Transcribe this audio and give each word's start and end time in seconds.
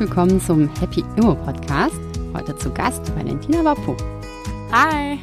willkommen 0.00 0.40
zum 0.40 0.74
Happy 0.80 1.04
Immo 1.18 1.34
Podcast. 1.34 2.00
Heute 2.32 2.56
zu 2.56 2.72
Gast 2.72 3.14
Valentina 3.14 3.62
Wapo. 3.62 3.94
Hi. 4.72 5.18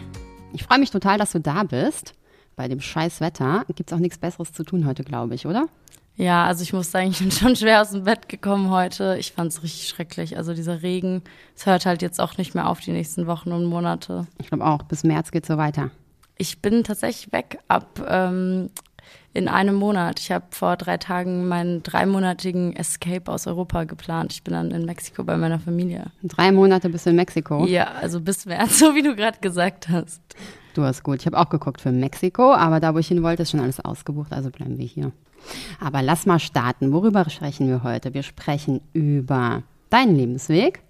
Ich 0.54 0.66
freue 0.66 0.78
mich 0.78 0.92
total, 0.92 1.18
dass 1.18 1.32
du 1.32 1.40
da 1.40 1.64
bist. 1.64 2.14
Bei 2.56 2.68
dem 2.68 2.80
scheiß 2.80 3.20
Wetter 3.20 3.66
gibt 3.74 3.90
es 3.90 3.98
auch 3.98 4.00
nichts 4.00 4.20
Besseres 4.20 4.54
zu 4.54 4.64
tun 4.64 4.86
heute, 4.86 5.04
glaube 5.04 5.34
ich, 5.34 5.48
oder? 5.48 5.66
Ja, 6.16 6.46
also 6.46 6.62
ich 6.62 6.74
muss 6.74 6.92
sagen, 6.92 7.10
ich 7.10 7.18
bin 7.18 7.32
schon 7.32 7.56
schwer 7.56 7.82
aus 7.82 7.90
dem 7.90 8.04
Bett 8.04 8.30
gekommen 8.30 8.70
heute. 8.70 9.18
Ich 9.20 9.32
fand 9.32 9.52
es 9.52 9.64
richtig 9.64 9.88
schrecklich. 9.88 10.38
Also 10.38 10.54
dieser 10.54 10.84
Regen, 10.84 11.24
es 11.56 11.66
hört 11.66 11.88
halt 11.88 12.04
jetzt 12.04 12.22
auch 12.22 12.38
nicht 12.38 12.54
mehr 12.54 12.70
auf 12.70 12.80
die 12.80 12.92
nächsten 12.92 13.26
Wochen 13.26 13.54
und 13.54 13.66
Monate. 13.66 14.28
Ich 14.38 14.50
glaube 14.50 14.64
auch, 14.64 14.84
bis 14.84 15.04
März 15.04 15.32
geht 15.32 15.48
so 15.48 15.58
weiter. 15.58 15.90
Ich 16.38 16.62
bin 16.62 16.84
tatsächlich 16.84 17.34
weg 17.34 17.58
ab 17.68 18.00
ähm, 18.08 18.70
in 19.34 19.48
einem 19.48 19.76
Monat. 19.76 20.20
Ich 20.20 20.32
habe 20.32 20.46
vor 20.52 20.78
drei 20.78 20.98
Tagen 20.98 21.48
meinen 21.48 21.84
dreimonatigen 21.84 22.76
Escape 22.76 23.32
aus 23.32 23.46
Europa 23.48 23.84
geplant. 23.84 24.34
Ich 24.34 24.44
bin 24.44 24.54
dann 24.54 24.72
in 24.72 24.86
Mexiko 24.86 25.24
bei 25.24 25.38
meiner 25.38 25.60
Familie. 25.60 26.08
Drei 26.24 26.52
Monate 26.52 26.90
bist 26.90 27.06
du 27.06 27.12
in 27.12 27.18
Mexiko? 27.18 27.66
Ja, 27.66 27.92
also 28.02 28.20
bis 28.22 28.46
März, 28.46 28.80
so 28.80 28.96
wie 28.96 29.04
du 29.04 29.16
gerade 29.16 29.40
gesagt 29.40 29.90
hast. 29.90 30.22
Du 30.74 30.84
hast 30.84 31.04
gut. 31.04 31.20
Ich 31.20 31.26
habe 31.26 31.38
auch 31.38 31.50
geguckt 31.50 31.82
für 31.82 31.92
Mexiko, 31.92 32.54
aber 32.54 32.80
da, 32.80 32.94
wo 32.94 33.00
ich 33.00 33.08
hin 33.08 33.24
wollte, 33.24 33.44
ist 33.44 33.52
schon 33.52 33.60
alles 33.60 33.80
ausgebucht, 33.80 34.32
also 34.32 34.50
bleiben 34.50 34.78
wir 34.78 34.86
hier. 34.86 35.12
Aber 35.80 36.02
lass 36.02 36.26
mal 36.26 36.40
starten. 36.40 36.92
Worüber 36.92 37.30
sprechen 37.30 37.68
wir 37.68 37.84
heute? 37.84 38.14
Wir 38.14 38.24
sprechen 38.24 38.82
über 38.94 39.64
deinen 39.90 40.16
Lebensweg, 40.16 40.82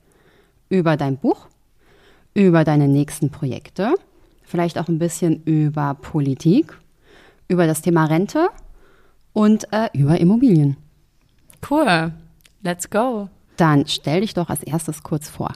über 0.69 0.97
dein 0.97 1.17
Buch, 1.17 1.47
über 2.33 2.63
deine 2.63 2.87
nächsten 2.87 3.29
Projekte, 3.29 3.95
vielleicht 4.43 4.77
auch 4.77 4.87
ein 4.87 4.99
bisschen 4.99 5.43
über 5.43 5.95
Politik 5.95 6.77
über 7.47 7.67
das 7.67 7.81
Thema 7.81 8.05
Rente 8.05 8.49
und 9.33 9.71
äh, 9.71 9.89
über 9.93 10.19
Immobilien. 10.19 10.77
Cool. 11.69 12.11
Let's 12.61 12.89
go. 12.89 13.29
Dann 13.55 13.87
stell 13.87 14.21
dich 14.21 14.33
doch 14.33 14.49
als 14.49 14.63
erstes 14.63 15.03
kurz 15.03 15.29
vor. 15.29 15.53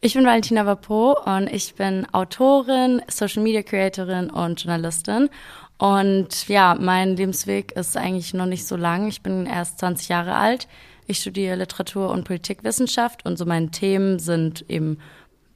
Ich 0.00 0.14
bin 0.14 0.26
Valentina 0.26 0.66
Vapo 0.66 1.16
und 1.24 1.50
ich 1.50 1.74
bin 1.76 2.06
Autorin, 2.12 3.00
Social 3.08 3.42
Media 3.42 3.62
Creatorin 3.62 4.28
und 4.28 4.62
Journalistin. 4.62 5.30
Und 5.78 6.46
ja, 6.48 6.76
mein 6.78 7.16
Lebensweg 7.16 7.72
ist 7.72 7.96
eigentlich 7.96 8.34
noch 8.34 8.46
nicht 8.46 8.66
so 8.66 8.76
lang. 8.76 9.08
Ich 9.08 9.22
bin 9.22 9.46
erst 9.46 9.78
20 9.78 10.08
Jahre 10.08 10.34
alt. 10.34 10.68
Ich 11.06 11.18
studiere 11.18 11.56
Literatur 11.56 12.10
und 12.10 12.24
Politikwissenschaft 12.24 13.24
und 13.24 13.38
so 13.38 13.44
meine 13.44 13.70
Themen 13.70 14.18
sind 14.18 14.64
eben 14.68 14.98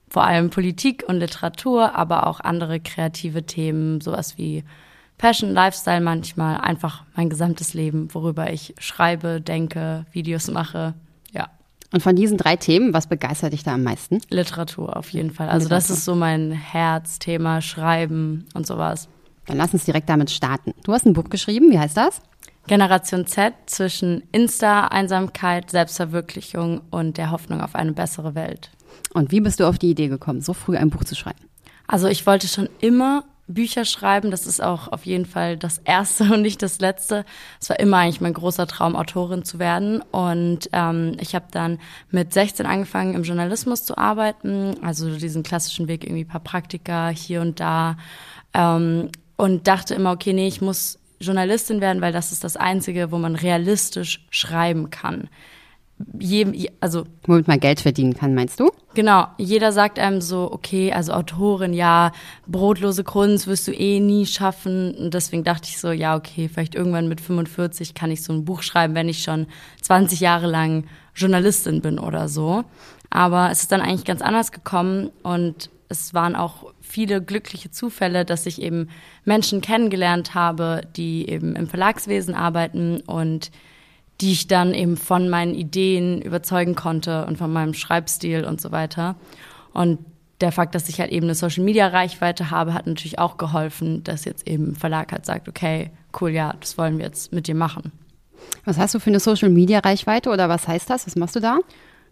vor 0.08 0.24
allem 0.24 0.50
Politik 0.50 1.04
und 1.06 1.16
Literatur, 1.16 1.94
aber 1.94 2.26
auch 2.26 2.40
andere 2.40 2.80
kreative 2.80 3.44
Themen, 3.44 4.00
sowas 4.00 4.38
wie 4.38 4.64
Passion, 5.18 5.52
Lifestyle 5.52 6.00
manchmal, 6.00 6.60
einfach 6.60 7.04
mein 7.16 7.28
gesamtes 7.28 7.74
Leben, 7.74 8.14
worüber 8.14 8.52
ich 8.52 8.74
schreibe, 8.78 9.40
denke, 9.40 10.06
Videos 10.12 10.48
mache. 10.48 10.94
Ja. 11.32 11.48
Und 11.92 12.02
von 12.02 12.14
diesen 12.14 12.38
drei 12.38 12.56
Themen, 12.56 12.94
was 12.94 13.08
begeistert 13.08 13.52
dich 13.52 13.64
da 13.64 13.74
am 13.74 13.82
meisten? 13.82 14.20
Literatur 14.30 14.96
auf 14.96 15.10
jeden 15.10 15.32
Fall. 15.32 15.48
Also 15.48 15.64
Literatur. 15.64 15.76
das 15.76 15.90
ist 15.90 16.04
so 16.04 16.14
mein 16.14 16.52
Herzthema, 16.52 17.60
Schreiben 17.60 18.46
und 18.54 18.66
sowas. 18.66 19.08
Dann 19.46 19.56
lass 19.56 19.72
uns 19.72 19.84
direkt 19.84 20.08
damit 20.08 20.30
starten. 20.30 20.72
Du 20.84 20.92
hast 20.92 21.04
ein 21.04 21.14
Buch 21.14 21.28
geschrieben, 21.28 21.72
wie 21.72 21.78
heißt 21.78 21.96
das? 21.96 22.20
Generation 22.68 23.26
Z 23.26 23.54
zwischen 23.66 24.22
Insta, 24.30 24.88
Einsamkeit, 24.88 25.70
Selbstverwirklichung 25.70 26.82
und 26.90 27.16
der 27.16 27.32
Hoffnung 27.32 27.60
auf 27.60 27.74
eine 27.74 27.92
bessere 27.92 28.34
Welt. 28.34 28.70
Und 29.14 29.32
wie 29.32 29.40
bist 29.40 29.58
du 29.58 29.64
auf 29.64 29.78
die 29.78 29.90
Idee 29.90 30.08
gekommen, 30.08 30.42
so 30.42 30.52
früh 30.52 30.76
ein 30.76 30.90
Buch 30.90 31.02
zu 31.02 31.16
schreiben? 31.16 31.38
Also 31.86 32.06
ich 32.06 32.26
wollte 32.26 32.46
schon 32.46 32.68
immer 32.80 33.24
Bücher 33.48 33.84
schreiben. 33.84 34.30
Das 34.30 34.46
ist 34.46 34.62
auch 34.62 34.88
auf 34.88 35.06
jeden 35.06 35.26
Fall 35.26 35.56
das 35.56 35.78
erste 35.78 36.24
und 36.24 36.42
nicht 36.42 36.62
das 36.62 36.80
letzte. 36.80 37.24
Es 37.60 37.68
war 37.70 37.80
immer 37.80 37.98
eigentlich 37.98 38.20
mein 38.20 38.34
großer 38.34 38.66
Traum, 38.66 38.94
Autorin 38.94 39.44
zu 39.44 39.58
werden. 39.58 40.02
Und 40.12 40.70
ähm, 40.72 41.16
ich 41.20 41.34
habe 41.34 41.46
dann 41.50 41.78
mit 42.10 42.32
16 42.32 42.66
angefangen, 42.66 43.14
im 43.14 43.24
Journalismus 43.24 43.84
zu 43.84 43.98
arbeiten. 43.98 44.76
Also 44.82 45.16
diesen 45.16 45.42
klassischen 45.42 45.88
Weg, 45.88 46.04
irgendwie 46.04 46.24
paar 46.24 46.40
Praktika 46.40 47.08
hier 47.08 47.40
und 47.40 47.58
da. 47.58 47.96
Ähm, 48.54 49.10
und 49.36 49.66
dachte 49.66 49.94
immer, 49.94 50.12
okay, 50.12 50.32
nee, 50.32 50.48
ich 50.48 50.60
muss 50.60 50.98
Journalistin 51.20 51.80
werden, 51.80 52.02
weil 52.02 52.12
das 52.12 52.32
ist 52.32 52.44
das 52.44 52.56
Einzige, 52.56 53.10
wo 53.10 53.18
man 53.18 53.34
realistisch 53.34 54.26
schreiben 54.30 54.90
kann 54.90 55.28
jedem, 56.18 56.54
also. 56.80 57.04
Womit 57.26 57.48
man 57.48 57.60
Geld 57.60 57.80
verdienen 57.80 58.14
kann, 58.14 58.34
meinst 58.34 58.60
du? 58.60 58.70
Genau. 58.94 59.26
Jeder 59.38 59.72
sagt 59.72 59.98
einem 59.98 60.20
so, 60.20 60.50
okay, 60.50 60.92
also 60.92 61.12
Autorin, 61.12 61.72
ja, 61.72 62.12
brotlose 62.46 63.04
Kunst 63.04 63.46
wirst 63.46 63.68
du 63.68 63.72
eh 63.72 64.00
nie 64.00 64.26
schaffen. 64.26 64.94
Und 64.94 65.14
deswegen 65.14 65.44
dachte 65.44 65.68
ich 65.68 65.78
so, 65.78 65.90
ja, 65.90 66.16
okay, 66.16 66.48
vielleicht 66.48 66.74
irgendwann 66.74 67.08
mit 67.08 67.20
45 67.20 67.94
kann 67.94 68.10
ich 68.10 68.22
so 68.22 68.32
ein 68.32 68.44
Buch 68.44 68.62
schreiben, 68.62 68.94
wenn 68.94 69.08
ich 69.08 69.22
schon 69.22 69.46
20 69.82 70.20
Jahre 70.20 70.46
lang 70.46 70.84
Journalistin 71.14 71.80
bin 71.80 71.98
oder 71.98 72.28
so. 72.28 72.64
Aber 73.10 73.50
es 73.50 73.62
ist 73.62 73.72
dann 73.72 73.80
eigentlich 73.80 74.04
ganz 74.04 74.22
anders 74.22 74.52
gekommen 74.52 75.10
und 75.22 75.70
es 75.88 76.12
waren 76.12 76.36
auch 76.36 76.72
viele 76.80 77.22
glückliche 77.22 77.70
Zufälle, 77.70 78.24
dass 78.24 78.46
ich 78.46 78.60
eben 78.60 78.88
Menschen 79.24 79.60
kennengelernt 79.60 80.34
habe, 80.34 80.82
die 80.96 81.28
eben 81.28 81.56
im 81.56 81.66
Verlagswesen 81.66 82.34
arbeiten 82.34 83.00
und 83.00 83.50
die 84.20 84.32
ich 84.32 84.48
dann 84.48 84.74
eben 84.74 84.96
von 84.96 85.28
meinen 85.28 85.54
Ideen 85.54 86.20
überzeugen 86.20 86.74
konnte 86.74 87.24
und 87.26 87.38
von 87.38 87.52
meinem 87.52 87.74
Schreibstil 87.74 88.44
und 88.44 88.60
so 88.60 88.72
weiter. 88.72 89.16
Und 89.72 89.98
der 90.40 90.52
Fakt, 90.52 90.74
dass 90.74 90.88
ich 90.88 91.00
halt 91.00 91.10
eben 91.10 91.26
eine 91.26 91.34
Social 91.34 91.64
Media 91.64 91.88
Reichweite 91.88 92.50
habe, 92.50 92.74
hat 92.74 92.86
natürlich 92.86 93.18
auch 93.18 93.38
geholfen, 93.38 94.04
dass 94.04 94.24
jetzt 94.24 94.46
eben 94.46 94.70
ein 94.70 94.76
Verlag 94.76 95.12
halt 95.12 95.26
sagt, 95.26 95.48
okay, 95.48 95.90
cool, 96.20 96.30
ja, 96.30 96.54
das 96.60 96.78
wollen 96.78 96.98
wir 96.98 97.06
jetzt 97.06 97.32
mit 97.32 97.48
dir 97.48 97.54
machen. 97.54 97.92
Was 98.64 98.78
hast 98.78 98.94
du 98.94 99.00
für 99.00 99.10
eine 99.10 99.20
Social 99.20 99.50
Media 99.50 99.80
Reichweite 99.80 100.30
oder 100.30 100.48
was 100.48 100.68
heißt 100.68 100.88
das? 100.90 101.06
Was 101.06 101.16
machst 101.16 101.36
du 101.36 101.40
da? 101.40 101.58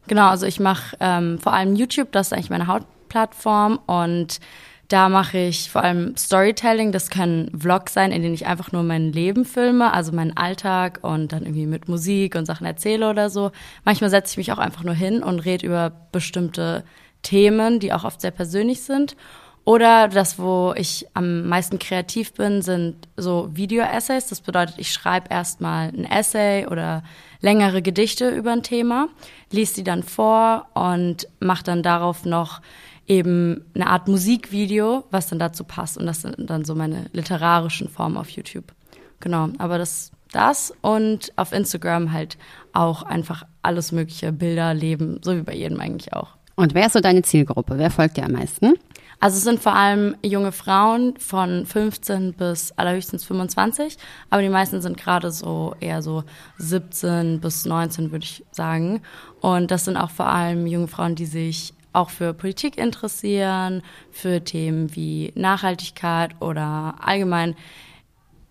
Genau, 0.09 0.29
also 0.29 0.47
ich 0.47 0.61
mache 0.61 0.97
ähm, 1.01 1.39
vor 1.39 1.53
allem 1.53 1.75
YouTube, 1.75 2.13
das 2.13 2.29
ist 2.29 2.33
eigentlich 2.33 2.51
meine 2.51 2.67
Hauptplattform 2.67 3.79
und 3.87 4.39
da 4.89 5.09
mache 5.09 5.39
ich 5.39 5.71
vor 5.71 5.83
allem 5.83 6.17
Storytelling. 6.17 6.93
Das 6.93 7.11
können 7.11 7.51
Vlogs 7.59 7.93
sein, 7.93 8.13
in 8.13 8.23
denen 8.23 8.35
ich 8.35 8.47
einfach 8.47 8.73
nur 8.73 8.83
mein 8.83 9.13
Leben 9.13 9.45
filme, 9.45 9.93
also 9.93 10.13
meinen 10.13 10.37
Alltag 10.37 11.01
und 11.03 11.33
dann 11.33 11.43
irgendwie 11.43 11.67
mit 11.67 11.89
Musik 11.89 12.37
und 12.37 12.47
Sachen 12.47 12.67
erzähle 12.67 13.11
oder 13.11 13.29
so. 13.29 13.51
Manchmal 13.85 14.11
setze 14.11 14.33
ich 14.33 14.37
mich 14.37 14.53
auch 14.53 14.59
einfach 14.59 14.85
nur 14.85 14.95
hin 14.95 15.23
und 15.23 15.41
rede 15.41 15.67
über 15.67 15.91
bestimmte 16.13 16.85
Themen, 17.23 17.81
die 17.81 17.93
auch 17.93 18.05
oft 18.05 18.21
sehr 18.21 18.31
persönlich 18.31 18.83
sind. 18.83 19.17
Oder 19.65 20.07
das, 20.07 20.39
wo 20.39 20.73
ich 20.77 21.09
am 21.15 21.49
meisten 21.49 21.81
kreativ 21.81 22.35
bin, 22.35 22.63
sind 22.63 23.09
so 23.17 23.49
Video-Essays. 23.53 24.29
Das 24.29 24.41
bedeutet, 24.41 24.77
ich 24.79 24.93
schreibe 24.93 25.29
erstmal 25.29 25.89
ein 25.89 26.05
Essay 26.05 26.69
oder 26.69 27.03
längere 27.41 27.83
Gedichte 27.83 28.29
über 28.29 28.53
ein 28.53 28.63
Thema, 28.63 29.09
lies 29.51 29.73
die 29.73 29.83
dann 29.83 30.05
vor 30.05 30.69
und 30.75 31.27
mache 31.41 31.65
dann 31.65 31.83
darauf 31.83 32.25
noch 32.25 32.61
eben 33.07 33.65
eine 33.75 33.87
Art 33.87 34.09
Musikvideo, 34.09 35.05
was 35.11 35.29
dann 35.29 35.39
dazu 35.39 35.65
passt. 35.65 35.99
Und 35.99 36.07
das 36.07 36.23
sind 36.23 36.35
dann 36.51 36.65
so 36.65 36.75
meine 36.75 37.07
literarischen 37.13 37.89
Formen 37.89 38.17
auf 38.17 38.31
YouTube. 38.31 38.73
Genau, 39.21 39.49
aber 39.59 39.79
das, 39.79 40.13
das 40.33 40.73
und 40.83 41.33
auf 41.37 41.53
Instagram 41.53 42.13
halt 42.13 42.37
auch 42.73 43.03
einfach 43.03 43.45
alles 43.63 43.93
mögliche, 43.93 44.33
Bilder, 44.33 44.75
Leben, 44.75 45.21
so 45.23 45.37
wie 45.37 45.43
bei 45.43 45.55
jedem 45.55 45.81
eigentlich 45.81 46.13
auch. 46.13 46.37
Und 46.57 46.75
wer 46.75 46.87
ist 46.87 46.95
so 46.95 47.01
deine 47.01 47.23
Zielgruppe? 47.23 47.79
Wer 47.79 47.91
folgt 47.91 48.17
dir 48.17 48.25
am 48.25 48.33
meisten? 48.33 48.75
Also 49.19 49.39
es 49.39 49.45
sind 49.45 49.61
vor 49.61 49.75
allem 49.75 50.15
junge 50.23 50.53
Frauen 50.53 51.17
von 51.17 51.65
15 51.65 52.35
bis 52.35 52.73
allerhöchstens 52.73 53.25
25, 53.25 53.97
aber 54.29 54.43
die 54.43 54.51
meisten 54.51 54.83
sind 54.83 54.99
gerade 54.99 55.31
so 55.31 55.75
eher 55.81 56.03
so 56.03 56.25
17 56.59 57.41
bis 57.41 57.65
19, 57.65 58.13
würde 58.13 58.25
ich 58.25 58.45
sagen. 58.51 59.01
Und 59.41 59.71
das 59.71 59.87
sind 59.87 59.97
auch 59.97 60.11
vor 60.11 60.27
allem 60.27 60.67
junge 60.67 60.89
Frauen, 60.89 61.15
die 61.15 61.25
sich 61.25 61.73
auch 61.97 62.11
für 62.11 62.35
Politik 62.35 62.77
interessieren, 62.77 63.83
für 64.11 64.45
Themen 64.45 64.95
wie 64.95 65.33
Nachhaltigkeit 65.35 66.41
oder 66.41 66.97
allgemein 67.01 67.57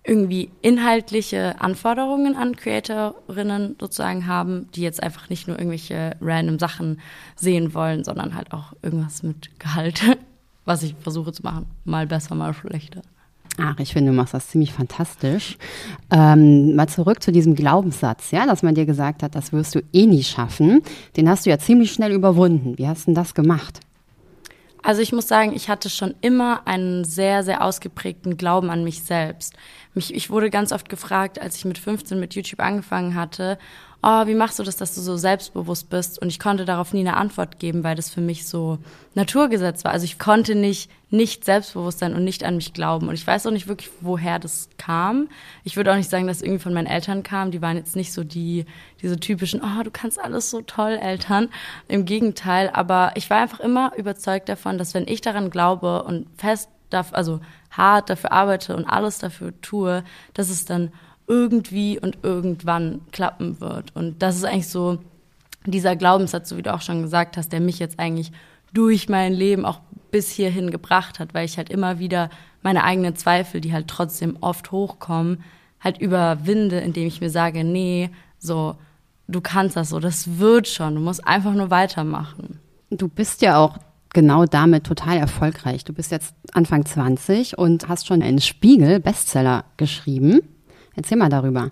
irgendwie 0.03 0.51
inhaltliche 0.61 1.59
Anforderungen 1.59 2.35
an 2.35 2.55
Creatorinnen 2.55 3.75
sozusagen 3.79 4.27
haben, 4.27 4.69
die 4.71 4.81
jetzt 4.81 5.01
einfach 5.01 5.29
nicht 5.29 5.47
nur 5.47 5.57
irgendwelche 5.57 6.15
random 6.21 6.59
Sachen 6.59 7.01
sehen 7.35 7.73
wollen, 7.73 8.03
sondern 8.03 8.35
halt 8.35 8.51
auch 8.51 8.73
irgendwas 8.81 9.23
mit 9.23 9.59
Gehalt, 9.59 10.01
was 10.65 10.83
ich 10.83 10.95
versuche 10.99 11.31
zu 11.31 11.43
machen. 11.43 11.65
Mal 11.85 12.07
besser, 12.07 12.35
mal 12.35 12.53
schlechter. 12.53 13.01
Ach, 13.57 13.79
ich 13.79 13.93
finde, 13.93 14.11
du 14.11 14.17
machst 14.17 14.33
das 14.33 14.49
ziemlich 14.49 14.73
fantastisch. 14.73 15.57
Ähm, 16.11 16.75
mal 16.75 16.87
zurück 16.87 17.23
zu 17.23 17.31
diesem 17.31 17.55
Glaubenssatz, 17.55 18.31
ja, 18.31 18.45
dass 18.45 18.63
man 18.63 18.75
dir 18.75 18.85
gesagt 18.85 19.23
hat, 19.23 19.35
das 19.35 19.53
wirst 19.53 19.75
du 19.75 19.81
eh 19.93 20.05
nie 20.05 20.23
schaffen. 20.23 20.81
Den 21.15 21.29
hast 21.29 21.45
du 21.45 21.49
ja 21.49 21.57
ziemlich 21.57 21.91
schnell 21.93 22.11
überwunden. 22.11 22.77
Wie 22.77 22.87
hast 22.87 23.03
du 23.03 23.05
denn 23.05 23.15
das 23.15 23.33
gemacht? 23.33 23.79
Also 24.85 25.01
ich 25.01 25.13
muss 25.13 25.27
sagen, 25.27 25.53
ich 25.55 25.67
hatte 25.67 25.89
schon 25.89 26.13
immer 26.21 26.67
einen 26.67 27.05
sehr, 27.05 27.43
sehr 27.43 27.63
ausgeprägten 27.63 28.37
Glauben 28.37 28.69
an 28.69 28.83
mich 28.83 29.01
selbst. 29.01 29.53
Mich, 29.95 30.13
ich 30.13 30.29
wurde 30.29 30.51
ganz 30.51 30.71
oft 30.71 30.89
gefragt, 30.89 31.41
als 31.41 31.55
ich 31.55 31.65
mit 31.65 31.79
15 31.79 32.19
mit 32.19 32.35
YouTube 32.35 32.59
angefangen 32.59 33.15
hatte, 33.15 33.57
oh, 34.05 34.27
wie 34.27 34.35
machst 34.35 34.59
du 34.59 34.63
das, 34.63 34.75
dass 34.75 34.93
du 34.93 35.01
so 35.01 35.17
selbstbewusst 35.17 35.89
bist? 35.89 36.21
Und 36.21 36.29
ich 36.29 36.37
konnte 36.37 36.63
darauf 36.63 36.93
nie 36.93 36.99
eine 36.99 37.17
Antwort 37.17 37.57
geben, 37.57 37.83
weil 37.83 37.95
das 37.95 38.11
für 38.11 38.21
mich 38.21 38.45
so 38.45 38.77
Naturgesetz 39.15 39.83
war. 39.83 39.91
Also 39.91 40.05
ich 40.05 40.19
konnte 40.19 40.53
nicht, 40.53 40.91
nicht 41.09 41.43
selbstbewusst 41.43 41.99
sein 41.99 42.13
und 42.13 42.23
nicht 42.23 42.43
an 42.43 42.55
mich 42.55 42.73
glauben. 42.73 43.07
Und 43.07 43.15
ich 43.15 43.25
weiß 43.25 43.47
auch 43.47 43.51
nicht 43.51 43.67
wirklich, 43.67 43.89
woher 44.01 44.37
das 44.37 44.69
kam. 44.77 45.27
Ich 45.63 45.75
würde 45.75 45.91
auch 45.91 45.95
nicht 45.95 46.09
sagen, 46.09 46.27
dass 46.27 46.37
es 46.37 46.43
irgendwie 46.43 46.61
von 46.61 46.73
meinen 46.73 46.85
Eltern 46.85 47.23
kam. 47.23 47.49
Die 47.49 47.63
waren 47.63 47.77
jetzt 47.77 47.95
nicht 47.95 48.13
so 48.13 48.23
die, 48.23 48.65
diese 49.01 49.19
typischen, 49.19 49.61
oh, 49.61 49.81
du 49.83 49.89
kannst 49.89 50.19
alles 50.19 50.51
so 50.51 50.61
toll, 50.61 50.99
Eltern. 51.01 51.49
Im 51.87 52.05
Gegenteil. 52.05 52.69
Aber 52.71 53.13
ich 53.15 53.31
war 53.31 53.41
einfach 53.41 53.59
immer 53.59 53.91
überzeugt 53.97 54.49
davon, 54.49 54.77
dass 54.77 54.93
wenn 54.93 55.07
ich 55.07 55.21
daran 55.21 55.49
glaube 55.49 56.03
und 56.03 56.27
fest, 56.37 56.69
also 56.91 57.39
hart 57.71 58.11
dafür 58.11 58.31
arbeite 58.31 58.75
und 58.75 58.85
alles 58.85 59.17
dafür 59.17 59.59
tue, 59.61 60.03
dass 60.35 60.49
es 60.49 60.65
dann 60.65 60.91
irgendwie 61.27 61.99
und 61.99 62.19
irgendwann 62.23 63.01
klappen 63.11 63.59
wird. 63.59 63.95
Und 63.95 64.21
das 64.21 64.35
ist 64.35 64.45
eigentlich 64.45 64.69
so 64.69 64.99
dieser 65.65 65.95
Glaubenssatz, 65.95 66.49
so 66.49 66.57
wie 66.57 66.61
du 66.61 66.73
auch 66.73 66.81
schon 66.81 67.01
gesagt 67.01 67.37
hast, 67.37 67.51
der 67.51 67.59
mich 67.59 67.79
jetzt 67.79 67.99
eigentlich 67.99 68.31
durch 68.73 69.09
mein 69.09 69.33
Leben 69.33 69.65
auch 69.65 69.79
bis 70.11 70.29
hierhin 70.29 70.71
gebracht 70.71 71.19
hat, 71.19 71.33
weil 71.33 71.45
ich 71.45 71.57
halt 71.57 71.69
immer 71.69 71.99
wieder 71.99 72.29
meine 72.61 72.83
eigenen 72.83 73.15
Zweifel, 73.15 73.61
die 73.61 73.73
halt 73.73 73.87
trotzdem 73.87 74.37
oft 74.41 74.71
hochkommen, 74.71 75.43
halt 75.79 75.99
überwinde, 75.99 76.79
indem 76.79 77.07
ich 77.07 77.21
mir 77.21 77.29
sage, 77.29 77.63
nee, 77.63 78.09
so, 78.39 78.75
du 79.27 79.41
kannst 79.41 79.75
das 79.75 79.89
so, 79.89 79.99
das 79.99 80.39
wird 80.39 80.67
schon, 80.67 80.95
du 80.95 81.01
musst 81.01 81.25
einfach 81.25 81.53
nur 81.53 81.69
weitermachen. 81.69 82.59
Du 82.89 83.07
bist 83.07 83.41
ja 83.41 83.57
auch 83.57 83.77
genau 84.13 84.45
damit 84.45 84.85
total 84.85 85.17
erfolgreich. 85.17 85.83
Du 85.83 85.93
bist 85.93 86.11
jetzt 86.11 86.33
Anfang 86.53 86.85
20 86.85 87.57
und 87.57 87.87
hast 87.89 88.07
schon 88.07 88.21
einen 88.21 88.39
Spiegel-Bestseller 88.39 89.65
geschrieben. 89.77 90.41
Erzähl 90.95 91.17
mal 91.17 91.29
darüber. 91.29 91.71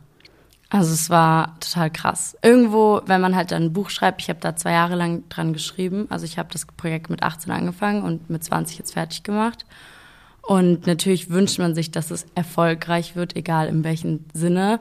Also 0.69 0.91
es 0.91 1.09
war 1.11 1.59
total 1.59 1.91
krass. 1.91 2.35
Irgendwo, 2.41 3.01
wenn 3.05 3.21
man 3.21 3.35
halt 3.35 3.51
dann 3.51 3.63
ein 3.63 3.73
Buch 3.73 3.91
schreibt, 3.91 4.21
ich 4.21 4.29
habe 4.29 4.39
da 4.39 4.55
zwei 4.55 4.71
Jahre 4.71 4.95
lang 4.95 5.23
dran 5.29 5.53
geschrieben. 5.53 6.07
Also 6.09 6.25
ich 6.25 6.39
habe 6.39 6.49
das 6.51 6.65
Projekt 6.65 7.11
mit 7.11 7.21
18 7.21 7.51
angefangen 7.51 8.01
und 8.01 8.29
mit 8.29 8.43
20 8.43 8.79
jetzt 8.79 8.93
fertig 8.93 9.21
gemacht. 9.21 9.65
Und 10.41 10.87
natürlich 10.87 11.29
wünscht 11.29 11.59
man 11.59 11.75
sich, 11.75 11.91
dass 11.91 12.09
es 12.11 12.25
erfolgreich 12.35 13.15
wird, 13.15 13.35
egal 13.35 13.67
in 13.67 13.83
welchem 13.83 14.25
Sinne. 14.33 14.79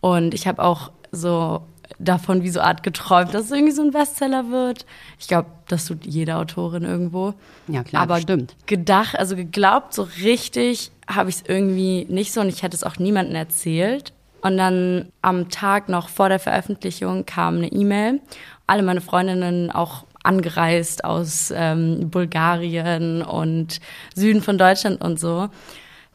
Und 0.00 0.34
ich 0.34 0.46
habe 0.46 0.62
auch 0.62 0.92
so 1.10 1.62
davon 1.98 2.42
wie 2.42 2.50
so 2.50 2.60
Art 2.60 2.82
geträumt, 2.82 3.34
dass 3.34 3.46
es 3.46 3.50
irgendwie 3.50 3.72
so 3.72 3.82
ein 3.82 3.90
Bestseller 3.90 4.50
wird. 4.50 4.86
Ich 5.18 5.28
glaube, 5.28 5.48
das 5.68 5.86
tut 5.86 6.04
jede 6.04 6.36
Autorin 6.36 6.82
irgendwo. 6.84 7.34
Ja, 7.68 7.82
klar, 7.82 8.02
Aber 8.02 8.20
stimmt. 8.20 8.54
gedacht, 8.66 9.18
also 9.18 9.36
geglaubt, 9.36 9.94
so 9.94 10.02
richtig 10.22 10.90
habe 11.08 11.30
ich 11.30 11.36
es 11.36 11.42
irgendwie 11.46 12.06
nicht 12.08 12.32
so 12.32 12.40
und 12.40 12.48
ich 12.48 12.62
hätte 12.62 12.76
es 12.76 12.84
auch 12.84 12.98
niemandem 12.98 13.36
erzählt. 13.36 14.12
Und 14.40 14.58
dann 14.58 15.08
am 15.22 15.48
Tag 15.48 15.88
noch 15.88 16.08
vor 16.08 16.28
der 16.28 16.38
Veröffentlichung 16.38 17.24
kam 17.24 17.56
eine 17.56 17.68
E-Mail. 17.72 18.20
Alle 18.66 18.82
meine 18.82 19.00
Freundinnen 19.00 19.70
auch 19.70 20.04
angereist 20.22 21.04
aus 21.04 21.52
ähm, 21.54 22.10
Bulgarien 22.10 23.22
und 23.22 23.80
Süden 24.14 24.42
von 24.42 24.58
Deutschland 24.58 25.00
und 25.02 25.20
so 25.20 25.48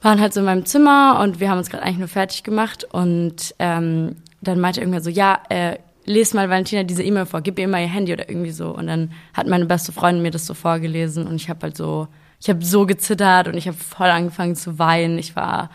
waren 0.01 0.19
halt 0.21 0.33
so 0.33 0.39
in 0.39 0.45
meinem 0.45 0.65
Zimmer 0.65 1.19
und 1.21 1.39
wir 1.39 1.49
haben 1.49 1.57
uns 1.57 1.69
gerade 1.69 1.83
eigentlich 1.83 1.99
nur 1.99 2.07
fertig 2.07 2.43
gemacht 2.43 2.85
und 2.91 3.53
ähm, 3.59 4.15
dann 4.41 4.59
meinte 4.59 4.79
irgendwer 4.79 5.01
so, 5.01 5.09
ja, 5.09 5.39
äh, 5.49 5.77
lest 6.05 6.33
mal 6.33 6.49
Valentina 6.49 6.83
diese 6.83 7.03
E-Mail 7.03 7.25
vor, 7.25 7.41
gib 7.41 7.59
ihr 7.59 7.67
mal 7.67 7.81
ihr 7.81 7.87
Handy 7.87 8.13
oder 8.13 8.29
irgendwie 8.29 8.51
so. 8.51 8.75
Und 8.75 8.87
dann 8.87 9.11
hat 9.33 9.47
meine 9.47 9.65
beste 9.65 9.91
Freundin 9.91 10.23
mir 10.23 10.31
das 10.31 10.45
so 10.45 10.53
vorgelesen 10.53 11.27
und 11.27 11.35
ich 11.35 11.49
habe 11.49 11.61
halt 11.61 11.77
so, 11.77 12.07
ich 12.41 12.49
habe 12.49 12.63
so 12.63 12.85
gezittert 12.85 13.47
und 13.47 13.55
ich 13.55 13.67
habe 13.67 13.77
voll 13.77 14.09
angefangen 14.09 14.55
zu 14.55 14.79
weinen. 14.79 15.17
Ich 15.17 15.35
war, 15.35 15.69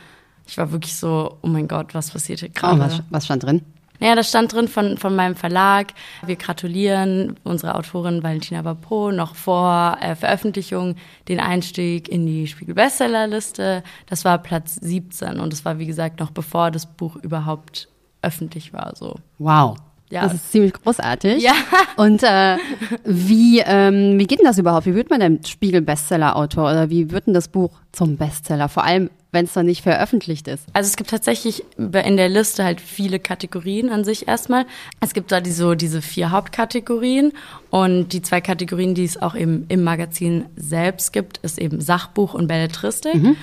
ich 0.47 0.59
war 0.59 0.73
wirklich 0.73 0.97
so, 0.97 1.39
oh 1.43 1.47
mein 1.47 1.69
Gott, 1.69 1.95
was 1.95 2.11
passiert 2.11 2.41
hier 2.41 2.49
gerade? 2.49 2.77
Oh, 2.77 2.85
was, 2.85 3.03
was 3.11 3.25
stand 3.27 3.45
drin? 3.45 3.63
Ja, 4.01 4.17
das 4.17 4.29
stand 4.29 4.53
drin 4.53 4.67
von, 4.67 4.99
von 4.99 5.15
meinem 5.15 5.37
Verlag. 5.37 5.95
Wir 6.27 6.35
gratulieren 6.35 7.37
unserer 7.45 7.77
Autorin 7.77 8.25
Valentina 8.25 8.65
Vapo 8.65 9.13
noch 9.13 9.37
vor 9.37 9.97
äh, 10.01 10.17
Veröffentlichung 10.17 10.97
den 11.29 11.39
Einstieg 11.39 12.09
in 12.09 12.27
die 12.27 12.49
Spiegel 12.49 12.75
Bestsellerliste. 12.75 13.85
Das 14.07 14.25
war 14.25 14.39
Platz 14.39 14.75
17 14.75 15.39
und 15.39 15.53
das 15.53 15.65
war, 15.65 15.79
wie 15.79 15.87
gesagt, 15.87 16.19
noch 16.19 16.33
bevor 16.33 16.73
das 16.73 16.87
Buch 16.87 17.17
überhaupt 17.17 17.89
öffentlich 18.25 18.73
war. 18.73 18.95
So. 18.97 19.17
Wow. 19.39 19.77
Ja. 20.11 20.23
Das 20.23 20.35
ist 20.35 20.53
ziemlich 20.53 20.73
großartig. 20.75 21.43
Ja. 21.43 21.55
Und 21.97 22.23
äh, 22.23 22.57
wie, 23.05 23.61
ähm, 23.61 24.19
wie 24.19 24.27
geht 24.27 24.39
denn 24.39 24.47
das 24.47 24.59
überhaupt? 24.59 24.87
Wie 24.87 24.95
wird 24.95 25.11
man 25.11 25.21
denn 25.21 25.43
Spiegel-Bestseller-Autor 25.45 26.71
oder 26.71 26.91
wie 26.91 27.11
wird 27.11 27.27
denn 27.27 27.35
das 27.35 27.49
Buch 27.49 27.71
zum 27.91 28.17
Bestseller? 28.17 28.69
Vor 28.69 28.85
allem, 28.85 29.11
wenn 29.33 29.47
es 29.47 29.57
noch 29.57 29.65
nicht 29.65 29.83
veröffentlicht 29.83 30.47
ist. 30.47 30.67
Also 30.73 30.89
es 30.89 30.97
gibt 30.97 31.11
tatsächlich 31.11 31.65
in 31.77 32.17
der 32.17 32.29
Liste 32.29 32.63
halt 32.63 32.81
viele 32.81 33.19
Kategorien 33.19 33.91
an 33.91 34.05
sich 34.05 34.29
erstmal. 34.29 34.67
Es 35.01 35.15
gibt 35.15 35.33
da 35.33 35.41
die, 35.41 35.51
so 35.51 35.75
diese 35.75 36.01
vier 36.01 36.31
Hauptkategorien 36.31 37.33
und 37.71 38.13
die 38.13 38.23
zwei 38.23 38.41
Kategorien, 38.41 38.95
die 38.95 39.05
es 39.05 39.21
auch 39.21 39.35
eben 39.35 39.65
im 39.69 39.83
Magazin 39.83 40.45
selbst 40.55 41.13
gibt, 41.13 41.39
ist 41.39 41.59
eben 41.59 41.81
Sachbuch 41.81 42.35
und 42.35 42.47
Belletristik. 42.47 43.17
Mhm. 43.17 43.37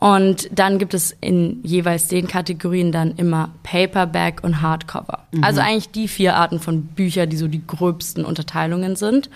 Und 0.00 0.48
dann 0.50 0.78
gibt 0.78 0.94
es 0.94 1.14
in 1.20 1.60
jeweils 1.62 2.08
den 2.08 2.26
Kategorien 2.26 2.90
dann 2.90 3.12
immer 3.16 3.50
Paperback 3.62 4.42
und 4.42 4.62
Hardcover. 4.62 5.26
Mhm. 5.30 5.44
Also 5.44 5.60
eigentlich 5.60 5.90
die 5.90 6.08
vier 6.08 6.36
Arten 6.36 6.58
von 6.58 6.82
Büchern, 6.82 7.28
die 7.28 7.36
so 7.36 7.48
die 7.48 7.64
gröbsten 7.66 8.24
Unterteilungen 8.24 8.96
sind. 8.96 9.28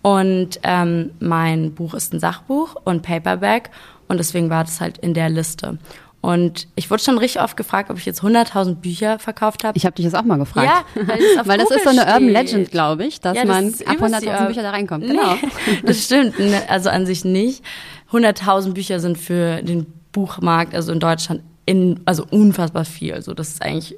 Und 0.00 0.60
ähm, 0.62 1.10
mein 1.18 1.74
Buch 1.74 1.94
ist 1.94 2.14
ein 2.14 2.20
Sachbuch 2.20 2.76
und 2.84 3.02
Paperback 3.02 3.70
und 4.06 4.18
deswegen 4.18 4.48
war 4.48 4.62
das 4.62 4.80
halt 4.80 4.98
in 4.98 5.12
der 5.12 5.28
Liste. 5.28 5.78
Und 6.20 6.68
ich 6.76 6.88
wurde 6.88 7.02
schon 7.02 7.18
richtig 7.18 7.42
oft 7.42 7.56
gefragt, 7.56 7.90
ob 7.90 7.98
ich 7.98 8.06
jetzt 8.06 8.22
100.000 8.22 8.76
Bücher 8.76 9.18
verkauft 9.18 9.64
habe. 9.64 9.76
Ich 9.76 9.84
habe 9.84 9.96
dich 9.96 10.04
das 10.04 10.14
auch 10.14 10.22
mal 10.22 10.38
gefragt. 10.38 10.68
Ja, 10.68 11.02
weil, 11.02 11.18
das, 11.18 11.46
weil 11.48 11.58
das 11.58 11.70
ist 11.72 11.82
so 11.82 11.90
eine 11.90 12.02
Urban 12.06 12.28
Legend, 12.28 12.70
glaube 12.70 13.04
ich, 13.04 13.20
dass 13.20 13.36
ja, 13.36 13.44
das 13.44 13.48
man 13.48 13.74
ab 13.86 13.96
100.000 13.96 14.46
Bücher 14.46 14.62
da 14.62 14.70
reinkommt. 14.70 15.04
Genau. 15.04 15.34
Nee, 15.34 15.80
das 15.84 16.04
stimmt. 16.04 16.38
Ne, 16.38 16.62
also 16.68 16.90
an 16.90 17.06
sich 17.06 17.24
nicht. 17.24 17.64
100.000 18.12 18.72
Bücher 18.72 19.00
sind 19.00 19.18
für 19.18 19.62
den 19.62 19.86
Buchmarkt, 20.12 20.74
also 20.74 20.92
in 20.92 21.00
Deutschland, 21.00 21.42
in, 21.66 22.00
also 22.04 22.24
unfassbar 22.30 22.84
viel. 22.84 23.14
Also 23.14 23.34
das 23.34 23.48
ist 23.48 23.62
eigentlich 23.62 23.96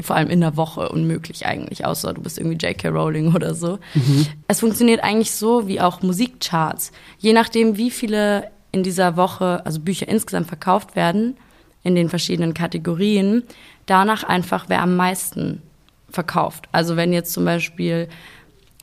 vor 0.00 0.16
allem 0.16 0.30
in 0.30 0.40
der 0.40 0.56
Woche 0.56 0.88
unmöglich 0.88 1.46
eigentlich, 1.46 1.84
außer 1.84 2.14
du 2.14 2.22
bist 2.22 2.38
irgendwie 2.38 2.66
J.K. 2.66 2.88
Rowling 2.88 3.34
oder 3.34 3.54
so. 3.54 3.78
Mhm. 3.94 4.26
Es 4.48 4.60
funktioniert 4.60 5.04
eigentlich 5.04 5.32
so 5.32 5.68
wie 5.68 5.80
auch 5.80 6.02
Musikcharts. 6.02 6.92
Je 7.18 7.32
nachdem, 7.32 7.76
wie 7.76 7.90
viele 7.90 8.50
in 8.72 8.82
dieser 8.82 9.16
Woche, 9.16 9.64
also 9.64 9.80
Bücher 9.80 10.08
insgesamt 10.08 10.48
verkauft 10.48 10.96
werden, 10.96 11.36
in 11.84 11.94
den 11.94 12.08
verschiedenen 12.08 12.54
Kategorien, 12.54 13.42
danach 13.86 14.24
einfach, 14.24 14.66
wer 14.68 14.82
am 14.82 14.96
meisten 14.96 15.62
verkauft. 16.08 16.68
Also 16.72 16.96
wenn 16.96 17.12
jetzt 17.12 17.32
zum 17.32 17.44
Beispiel 17.44 18.08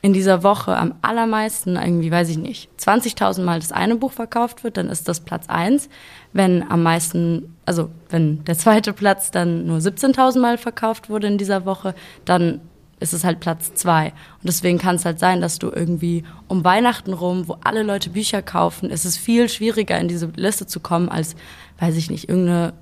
in 0.02 0.12
dieser 0.12 0.42
Woche 0.42 0.76
am 0.76 0.94
allermeisten, 1.02 1.76
irgendwie, 1.76 2.10
weiß 2.10 2.30
ich 2.30 2.38
nicht, 2.38 2.70
20.000 2.78 3.42
Mal 3.42 3.60
das 3.60 3.72
eine 3.72 3.96
Buch 3.96 4.12
verkauft 4.12 4.64
wird, 4.64 4.76
dann 4.76 4.88
ist 4.88 5.08
das 5.08 5.20
Platz 5.20 5.48
eins. 5.48 5.88
Wenn 6.32 6.68
am 6.70 6.82
meisten, 6.82 7.56
also 7.66 7.90
wenn 8.08 8.44
der 8.44 8.56
zweite 8.56 8.92
Platz 8.92 9.30
dann 9.30 9.66
nur 9.66 9.78
17.000 9.78 10.38
Mal 10.38 10.58
verkauft 10.58 11.10
wurde 11.10 11.26
in 11.26 11.38
dieser 11.38 11.64
Woche, 11.64 11.94
dann 12.24 12.60
ist 13.00 13.14
es 13.14 13.24
halt 13.24 13.40
Platz 13.40 13.74
zwei. 13.74 14.08
Und 14.08 14.44
deswegen 14.44 14.78
kann 14.78 14.96
es 14.96 15.04
halt 15.04 15.18
sein, 15.18 15.40
dass 15.40 15.58
du 15.58 15.70
irgendwie 15.70 16.22
um 16.48 16.64
Weihnachten 16.64 17.12
rum, 17.12 17.48
wo 17.48 17.56
alle 17.64 17.82
Leute 17.82 18.10
Bücher 18.10 18.42
kaufen, 18.42 18.90
ist 18.90 19.04
es 19.04 19.16
viel 19.16 19.48
schwieriger, 19.48 19.98
in 19.98 20.08
diese 20.08 20.26
Liste 20.36 20.66
zu 20.66 20.80
kommen, 20.80 21.08
als, 21.08 21.34
weiß 21.78 21.96
ich 21.96 22.10
nicht, 22.10 22.28
irgendeine 22.28 22.74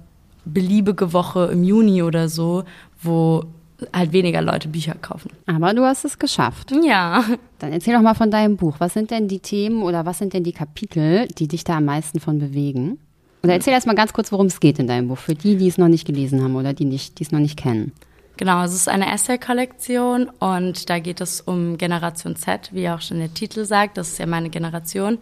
beliebige 0.44 1.12
Woche 1.12 1.46
im 1.52 1.62
Juni 1.62 2.02
oder 2.02 2.28
so, 2.28 2.64
wo 3.00 3.44
halt 3.92 4.12
weniger 4.12 4.42
Leute 4.42 4.68
Bücher 4.68 4.94
kaufen. 5.00 5.30
Aber 5.46 5.72
du 5.72 5.84
hast 5.84 6.04
es 6.04 6.18
geschafft. 6.18 6.72
Ja. 6.82 7.24
Dann 7.60 7.72
erzähl 7.72 7.94
doch 7.94 8.02
mal 8.02 8.14
von 8.14 8.30
deinem 8.30 8.56
Buch. 8.56 8.76
Was 8.78 8.94
sind 8.94 9.10
denn 9.10 9.28
die 9.28 9.38
Themen 9.38 9.82
oder 9.82 10.04
was 10.04 10.18
sind 10.18 10.32
denn 10.32 10.42
die 10.42 10.52
Kapitel, 10.52 11.28
die 11.28 11.46
dich 11.46 11.62
da 11.62 11.76
am 11.76 11.84
meisten 11.84 12.18
von 12.18 12.38
bewegen? 12.38 12.98
Oder 13.42 13.54
erzähl 13.54 13.72
erst 13.72 13.86
mal 13.86 13.94
ganz 13.94 14.12
kurz, 14.12 14.32
worum 14.32 14.46
es 14.46 14.60
geht 14.60 14.78
in 14.78 14.86
deinem 14.86 15.08
Buch, 15.08 15.18
für 15.18 15.34
die, 15.34 15.56
die 15.56 15.68
es 15.68 15.78
noch 15.78 15.88
nicht 15.88 16.06
gelesen 16.06 16.42
haben 16.42 16.56
oder 16.56 16.72
die, 16.72 16.84
nicht, 16.84 17.18
die 17.18 17.24
es 17.24 17.32
noch 17.32 17.38
nicht 17.38 17.56
kennen. 17.56 17.92
Genau, 18.36 18.62
es 18.62 18.72
ist 18.72 18.88
eine 18.88 19.12
Essay-Kollektion 19.12 20.30
und 20.38 20.88
da 20.88 21.00
geht 21.00 21.20
es 21.20 21.40
um 21.40 21.76
Generation 21.76 22.36
Z, 22.36 22.70
wie 22.72 22.88
auch 22.88 23.00
schon 23.00 23.18
der 23.18 23.34
Titel 23.34 23.64
sagt. 23.64 23.96
Das 23.96 24.10
ist 24.10 24.18
ja 24.18 24.26
meine 24.26 24.48
Generation. 24.48 25.18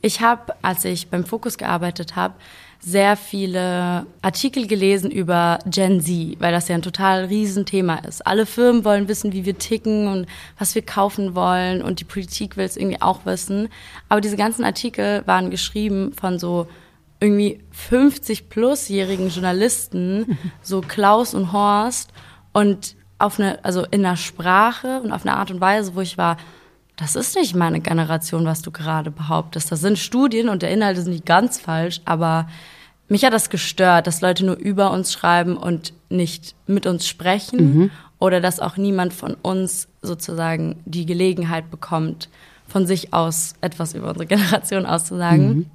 Ich 0.00 0.20
habe, 0.20 0.54
als 0.62 0.84
ich 0.84 1.08
beim 1.08 1.24
Fokus 1.24 1.58
gearbeitet 1.58 2.14
habe, 2.14 2.34
sehr 2.78 3.16
viele 3.16 4.06
Artikel 4.22 4.66
gelesen 4.66 5.10
über 5.10 5.60
Gen 5.66 6.00
Z, 6.00 6.40
weil 6.40 6.52
das 6.52 6.68
ja 6.68 6.74
ein 6.74 6.82
total 6.82 7.26
Riesenthema 7.26 7.96
ist. 7.96 8.26
Alle 8.26 8.46
Firmen 8.46 8.84
wollen 8.84 9.06
wissen, 9.06 9.32
wie 9.32 9.44
wir 9.44 9.58
ticken 9.58 10.08
und 10.08 10.26
was 10.58 10.74
wir 10.74 10.82
kaufen 10.82 11.36
wollen 11.36 11.82
und 11.82 12.00
die 12.00 12.04
Politik 12.04 12.56
will 12.56 12.64
es 12.64 12.76
irgendwie 12.76 13.00
auch 13.00 13.24
wissen. 13.24 13.68
Aber 14.08 14.20
diese 14.20 14.36
ganzen 14.36 14.64
Artikel 14.64 15.22
waren 15.26 15.50
geschrieben 15.50 16.12
von 16.12 16.40
so 16.40 16.66
irgendwie 17.22 17.60
50 17.70 18.48
plusjährigen 18.48 19.28
Journalisten, 19.28 20.38
so 20.62 20.80
Klaus 20.80 21.34
und 21.34 21.52
Horst 21.52 22.10
und 22.52 22.96
auf 23.18 23.38
eine, 23.38 23.64
also 23.64 23.84
in 23.90 24.04
einer 24.04 24.16
Sprache 24.16 25.00
und 25.00 25.12
auf 25.12 25.24
eine 25.24 25.36
Art 25.36 25.50
und 25.50 25.60
Weise, 25.60 25.94
wo 25.94 26.00
ich 26.00 26.18
war, 26.18 26.36
das 26.96 27.14
ist 27.14 27.36
nicht 27.36 27.54
meine 27.54 27.80
Generation, 27.80 28.44
was 28.44 28.62
du 28.62 28.70
gerade 28.70 29.10
behauptest. 29.10 29.70
Das 29.70 29.80
sind 29.80 29.98
Studien 29.98 30.48
und 30.48 30.62
der 30.62 30.70
Inhalt 30.70 30.98
ist 30.98 31.06
nicht 31.06 31.24
ganz 31.24 31.60
falsch, 31.60 32.00
aber 32.04 32.48
mich 33.08 33.24
hat 33.24 33.32
das 33.32 33.50
gestört, 33.50 34.06
dass 34.06 34.20
Leute 34.20 34.44
nur 34.44 34.56
über 34.56 34.90
uns 34.90 35.12
schreiben 35.12 35.56
und 35.56 35.92
nicht 36.08 36.54
mit 36.66 36.86
uns 36.86 37.06
sprechen. 37.06 37.74
Mhm. 37.74 37.90
oder 38.18 38.40
dass 38.40 38.60
auch 38.60 38.76
niemand 38.76 39.12
von 39.12 39.34
uns 39.42 39.88
sozusagen 40.00 40.80
die 40.84 41.06
Gelegenheit 41.06 41.72
bekommt, 41.72 42.28
von 42.68 42.86
sich 42.86 43.12
aus 43.12 43.54
etwas 43.60 43.94
über 43.94 44.08
unsere 44.08 44.26
Generation 44.34 44.86
auszusagen. 44.86 45.48
Mhm. 45.48 45.66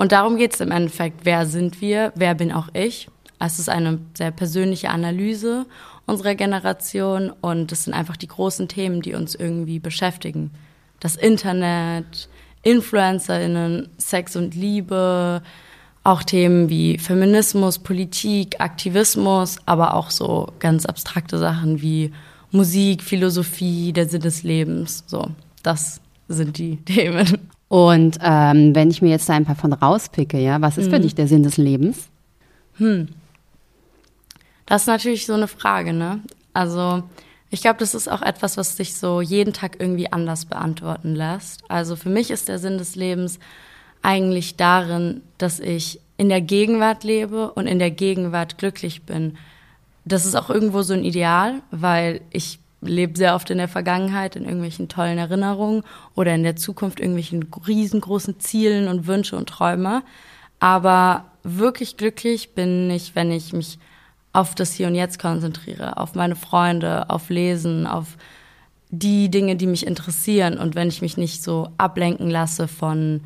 Und 0.00 0.12
darum 0.12 0.38
geht 0.38 0.54
es 0.54 0.60
im 0.60 0.70
Endeffekt, 0.70 1.26
wer 1.26 1.44
sind 1.44 1.82
wir, 1.82 2.14
wer 2.14 2.34
bin 2.34 2.52
auch 2.52 2.68
ich. 2.72 3.08
Es 3.38 3.58
ist 3.58 3.68
eine 3.68 3.98
sehr 4.16 4.30
persönliche 4.30 4.88
Analyse 4.88 5.66
unserer 6.06 6.34
Generation 6.34 7.30
und 7.42 7.70
es 7.70 7.84
sind 7.84 7.92
einfach 7.92 8.16
die 8.16 8.26
großen 8.26 8.66
Themen, 8.66 9.02
die 9.02 9.12
uns 9.12 9.34
irgendwie 9.34 9.78
beschäftigen. 9.78 10.52
Das 11.00 11.16
Internet, 11.16 12.30
InfluencerInnen, 12.62 13.90
Sex 13.98 14.36
und 14.36 14.54
Liebe, 14.54 15.42
auch 16.02 16.22
Themen 16.22 16.70
wie 16.70 16.96
Feminismus, 16.96 17.78
Politik, 17.78 18.58
Aktivismus, 18.58 19.58
aber 19.66 19.92
auch 19.92 20.08
so 20.08 20.50
ganz 20.60 20.86
abstrakte 20.86 21.36
Sachen 21.36 21.82
wie 21.82 22.10
Musik, 22.52 23.02
Philosophie, 23.02 23.92
der 23.92 24.08
Sinn 24.08 24.22
des 24.22 24.44
Lebens. 24.44 25.04
So, 25.06 25.28
das 25.62 26.00
sind 26.26 26.56
die 26.56 26.76
Themen. 26.86 27.50
Und 27.70 28.18
ähm, 28.20 28.74
wenn 28.74 28.90
ich 28.90 29.00
mir 29.00 29.10
jetzt 29.10 29.28
da 29.28 29.34
ein 29.34 29.44
paar 29.44 29.54
von 29.54 29.72
rauspicke, 29.72 30.40
ja, 30.40 30.60
was 30.60 30.76
ist 30.76 30.88
mhm. 30.88 30.90
für 30.90 31.00
dich 31.00 31.14
der 31.14 31.28
Sinn 31.28 31.44
des 31.44 31.56
Lebens? 31.56 32.08
Hm. 32.78 33.06
Das 34.66 34.82
ist 34.82 34.86
natürlich 34.88 35.24
so 35.24 35.34
eine 35.34 35.46
Frage, 35.46 35.92
ne? 35.92 36.18
Also 36.52 37.04
ich 37.48 37.60
glaube, 37.60 37.78
das 37.78 37.94
ist 37.94 38.10
auch 38.10 38.22
etwas, 38.22 38.56
was 38.56 38.76
sich 38.76 38.94
so 38.94 39.20
jeden 39.20 39.52
Tag 39.52 39.76
irgendwie 39.78 40.12
anders 40.12 40.46
beantworten 40.46 41.14
lässt. 41.14 41.62
Also 41.68 41.94
für 41.94 42.08
mich 42.08 42.32
ist 42.32 42.48
der 42.48 42.58
Sinn 42.58 42.76
des 42.76 42.96
Lebens 42.96 43.38
eigentlich 44.02 44.56
darin, 44.56 45.20
dass 45.38 45.60
ich 45.60 46.00
in 46.16 46.28
der 46.28 46.40
Gegenwart 46.40 47.04
lebe 47.04 47.52
und 47.52 47.68
in 47.68 47.78
der 47.78 47.92
Gegenwart 47.92 48.58
glücklich 48.58 49.02
bin. 49.02 49.38
Das 50.04 50.26
ist 50.26 50.34
auch 50.34 50.50
irgendwo 50.50 50.82
so 50.82 50.92
ein 50.92 51.04
Ideal, 51.04 51.62
weil 51.70 52.20
ich 52.30 52.58
lebe 52.80 53.16
sehr 53.16 53.34
oft 53.34 53.50
in 53.50 53.58
der 53.58 53.68
Vergangenheit, 53.68 54.36
in 54.36 54.44
irgendwelchen 54.44 54.88
tollen 54.88 55.18
Erinnerungen 55.18 55.82
oder 56.14 56.34
in 56.34 56.42
der 56.42 56.56
Zukunft 56.56 57.00
irgendwelchen 57.00 57.46
riesengroßen 57.66 58.40
Zielen 58.40 58.88
und 58.88 59.06
Wünsche 59.06 59.36
und 59.36 59.48
Träume. 59.48 60.02
Aber 60.58 61.24
wirklich 61.42 61.96
glücklich 61.96 62.54
bin 62.54 62.90
ich, 62.90 63.14
wenn 63.14 63.30
ich 63.32 63.52
mich 63.52 63.78
auf 64.32 64.54
das 64.54 64.72
Hier 64.72 64.86
und 64.86 64.94
Jetzt 64.94 65.18
konzentriere, 65.18 65.96
auf 65.96 66.14
meine 66.14 66.36
Freunde, 66.36 67.10
auf 67.10 67.30
Lesen, 67.30 67.86
auf 67.86 68.16
die 68.90 69.30
Dinge, 69.30 69.56
die 69.56 69.66
mich 69.66 69.86
interessieren 69.86 70.58
und 70.58 70.74
wenn 70.74 70.88
ich 70.88 71.02
mich 71.02 71.16
nicht 71.16 71.42
so 71.42 71.68
ablenken 71.78 72.30
lasse 72.30 72.68
von 72.68 73.22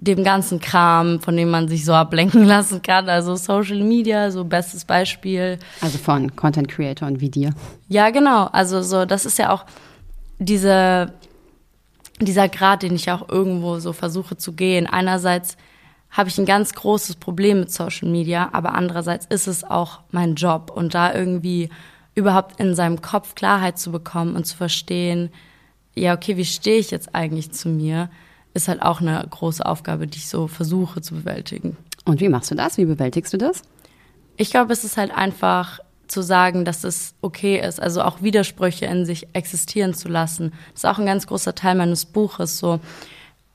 dem 0.00 0.22
ganzen 0.22 0.60
Kram, 0.60 1.20
von 1.20 1.36
dem 1.36 1.50
man 1.50 1.68
sich 1.68 1.84
so 1.84 1.92
ablenken 1.92 2.44
lassen 2.46 2.82
kann, 2.82 3.08
also 3.08 3.36
Social 3.36 3.82
Media, 3.82 4.30
so 4.30 4.44
bestes 4.44 4.84
Beispiel. 4.84 5.58
Also 5.80 5.98
von 5.98 6.34
Content 6.36 6.68
Creator 6.68 7.08
und 7.08 7.20
wie 7.20 7.30
dir. 7.30 7.52
Ja, 7.88 8.10
genau. 8.10 8.44
Also 8.46 8.82
so, 8.82 9.04
das 9.04 9.26
ist 9.26 9.38
ja 9.38 9.50
auch 9.50 9.64
diese, 10.38 11.12
dieser 12.20 12.48
Grad, 12.48 12.82
den 12.82 12.94
ich 12.94 13.10
auch 13.10 13.28
irgendwo 13.28 13.80
so 13.80 13.92
versuche 13.92 14.36
zu 14.36 14.52
gehen. 14.52 14.86
Einerseits 14.86 15.56
habe 16.10 16.28
ich 16.28 16.38
ein 16.38 16.46
ganz 16.46 16.72
großes 16.74 17.16
Problem 17.16 17.60
mit 17.60 17.72
Social 17.72 18.08
Media, 18.08 18.48
aber 18.52 18.74
andererseits 18.74 19.26
ist 19.26 19.46
es 19.46 19.64
auch 19.64 20.00
mein 20.10 20.36
Job 20.36 20.72
und 20.74 20.94
da 20.94 21.12
irgendwie 21.12 21.68
überhaupt 22.14 22.60
in 22.60 22.74
seinem 22.74 23.02
Kopf 23.02 23.34
Klarheit 23.34 23.78
zu 23.78 23.92
bekommen 23.92 24.34
und 24.34 24.44
zu 24.44 24.56
verstehen, 24.56 25.30
ja, 25.94 26.14
okay, 26.14 26.36
wie 26.36 26.44
stehe 26.44 26.78
ich 26.78 26.90
jetzt 26.90 27.14
eigentlich 27.14 27.52
zu 27.52 27.68
mir, 27.68 28.08
ist 28.58 28.68
halt 28.68 28.82
auch 28.82 29.00
eine 29.00 29.26
große 29.28 29.64
Aufgabe, 29.64 30.06
die 30.06 30.18
ich 30.18 30.28
so 30.28 30.48
versuche 30.48 31.00
zu 31.00 31.14
bewältigen. 31.14 31.76
Und 32.04 32.20
wie 32.20 32.28
machst 32.28 32.50
du 32.50 32.54
das? 32.54 32.76
Wie 32.76 32.84
bewältigst 32.84 33.32
du 33.32 33.38
das? 33.38 33.62
Ich 34.36 34.50
glaube, 34.50 34.72
es 34.72 34.84
ist 34.84 34.96
halt 34.96 35.10
einfach 35.16 35.80
zu 36.08 36.22
sagen, 36.22 36.64
dass 36.64 36.84
es 36.84 37.14
okay 37.20 37.60
ist, 37.60 37.80
also 37.80 38.02
auch 38.02 38.22
Widersprüche 38.22 38.86
in 38.86 39.04
sich 39.04 39.28
existieren 39.34 39.94
zu 39.94 40.08
lassen. 40.08 40.52
Das 40.72 40.84
ist 40.84 40.86
auch 40.86 40.98
ein 40.98 41.06
ganz 41.06 41.26
großer 41.26 41.54
Teil 41.54 41.74
meines 41.74 42.06
Buches. 42.06 42.58
So, 42.58 42.80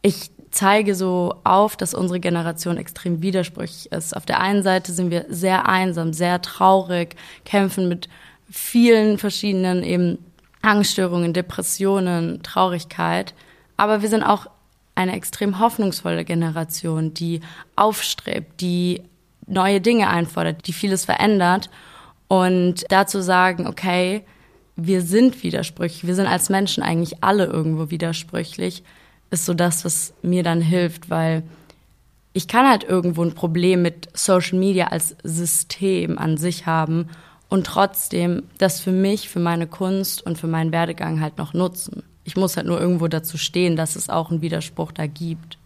ich 0.01 0.31
zeige 0.51 0.93
so 0.95 1.35
auf, 1.43 1.75
dass 1.75 1.93
unsere 1.93 2.19
Generation 2.19 2.77
extrem 2.77 3.21
widersprüchlich 3.21 3.91
ist. 3.91 4.15
Auf 4.15 4.25
der 4.25 4.39
einen 4.39 4.63
Seite 4.63 4.93
sind 4.93 5.09
wir 5.09 5.25
sehr 5.29 5.67
einsam, 5.67 6.13
sehr 6.13 6.41
traurig, 6.41 7.15
kämpfen 7.43 7.89
mit 7.89 8.07
vielen 8.49 9.17
verschiedenen 9.17 9.83
eben 9.83 10.19
Angststörungen, 10.61 11.33
Depressionen, 11.33 12.43
Traurigkeit. 12.43 13.33
Aber 13.77 14.01
wir 14.03 14.09
sind 14.09 14.23
auch 14.23 14.47
eine 14.95 15.13
extrem 15.13 15.59
hoffnungsvolle 15.59 16.25
Generation, 16.25 17.13
die 17.13 17.41
aufstrebt, 17.75 18.61
die 18.61 19.01
neue 19.47 19.81
Dinge 19.81 20.09
einfordert, 20.09 20.67
die 20.67 20.73
vieles 20.73 21.05
verändert. 21.05 21.69
Und 22.27 22.85
dazu 22.89 23.21
sagen, 23.21 23.67
okay, 23.67 24.23
wir 24.75 25.01
sind 25.01 25.43
widersprüchlich, 25.43 26.07
wir 26.07 26.15
sind 26.15 26.27
als 26.27 26.49
Menschen 26.49 26.83
eigentlich 26.83 27.23
alle 27.23 27.45
irgendwo 27.45 27.89
widersprüchlich 27.89 28.83
ist 29.33 29.45
so 29.45 29.53
das, 29.53 29.83
was 29.83 30.13
mir 30.21 30.43
dann 30.43 30.61
hilft, 30.61 31.09
weil 31.09 31.43
ich 32.33 32.47
kann 32.47 32.69
halt 32.69 32.83
irgendwo 32.83 33.23
ein 33.23 33.33
Problem 33.33 33.81
mit 33.81 34.07
Social 34.13 34.57
Media 34.57 34.87
als 34.87 35.15
System 35.23 36.17
an 36.17 36.37
sich 36.37 36.65
haben 36.65 37.09
und 37.49 37.65
trotzdem 37.65 38.43
das 38.59 38.79
für 38.79 38.91
mich, 38.91 39.29
für 39.29 39.39
meine 39.39 39.67
Kunst 39.67 40.25
und 40.25 40.37
für 40.37 40.47
meinen 40.47 40.71
Werdegang 40.71 41.19
halt 41.19 41.37
noch 41.37 41.53
nutzen. 41.53 42.03
Ich 42.23 42.35
muss 42.37 42.57
halt 42.57 42.67
nur 42.67 42.79
irgendwo 42.79 43.07
dazu 43.07 43.37
stehen, 43.37 43.75
dass 43.75 43.95
es 43.95 44.09
auch 44.09 44.31
einen 44.31 44.41
Widerspruch 44.41 44.91
da 44.91 45.07
gibt. 45.07 45.57